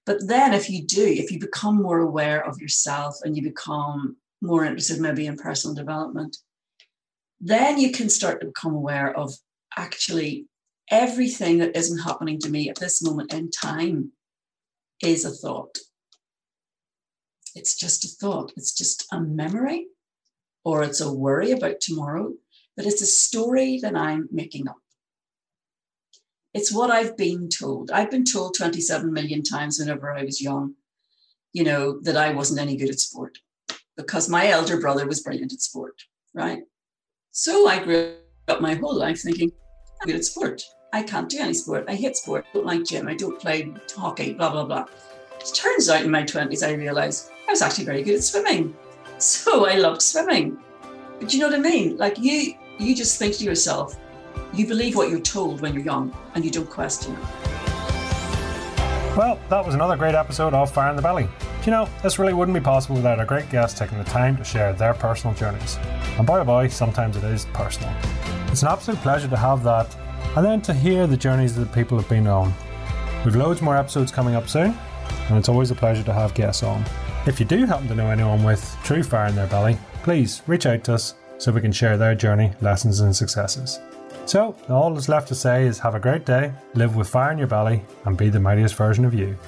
[0.04, 4.16] But then if you do, if you become more aware of yourself and you become
[4.42, 6.36] more interested maybe in personal development,
[7.40, 9.32] then you can start to become aware of
[9.78, 10.46] actually
[10.90, 14.12] everything that isn't happening to me at this moment in time
[15.02, 15.78] is a thought.
[17.54, 19.86] It's just a thought, it's just a memory,
[20.64, 22.32] or it's a worry about tomorrow,
[22.76, 24.78] but it's a story that I'm making up.
[26.52, 27.90] It's what I've been told.
[27.90, 30.74] I've been told 27 million times whenever I was young,
[31.52, 33.38] you know, that I wasn't any good at sport
[33.96, 36.62] because my elder brother was brilliant at sport, right?
[37.32, 38.16] So I grew
[38.48, 39.52] up my whole life thinking,
[40.00, 40.62] I'm good at sport.
[40.94, 41.86] I can't do any sport.
[41.88, 42.46] I hate sport.
[42.48, 43.08] I don't like gym.
[43.08, 44.86] I don't play hockey, blah, blah, blah.
[45.40, 48.76] It turns out in my 20s, I realized I was actually very good at swimming.
[49.18, 50.58] So I loved swimming.
[51.20, 51.96] But you know what I mean?
[51.96, 53.98] Like you, you just think to yourself,
[54.52, 57.20] you believe what you're told when you're young and you don't question it.
[59.16, 61.28] Well, that was another great episode of Fire in the Belly.
[61.64, 64.44] You know, this really wouldn't be possible without our great guests taking the time to
[64.44, 65.76] share their personal journeys.
[66.18, 67.92] And boy oh boy, sometimes it is personal.
[68.48, 69.96] It's an absolute pleasure to have that
[70.36, 72.52] and then to hear the journeys that the people have been on.
[73.24, 74.76] We've loads more episodes coming up soon,
[75.28, 76.84] and it's always a pleasure to have guests on.
[77.26, 80.66] If you do happen to know anyone with true fire in their belly, please reach
[80.66, 83.80] out to us so we can share their journey, lessons, and successes.
[84.26, 87.38] So, all that's left to say is have a great day, live with fire in
[87.38, 89.38] your belly, and be the mightiest version of you.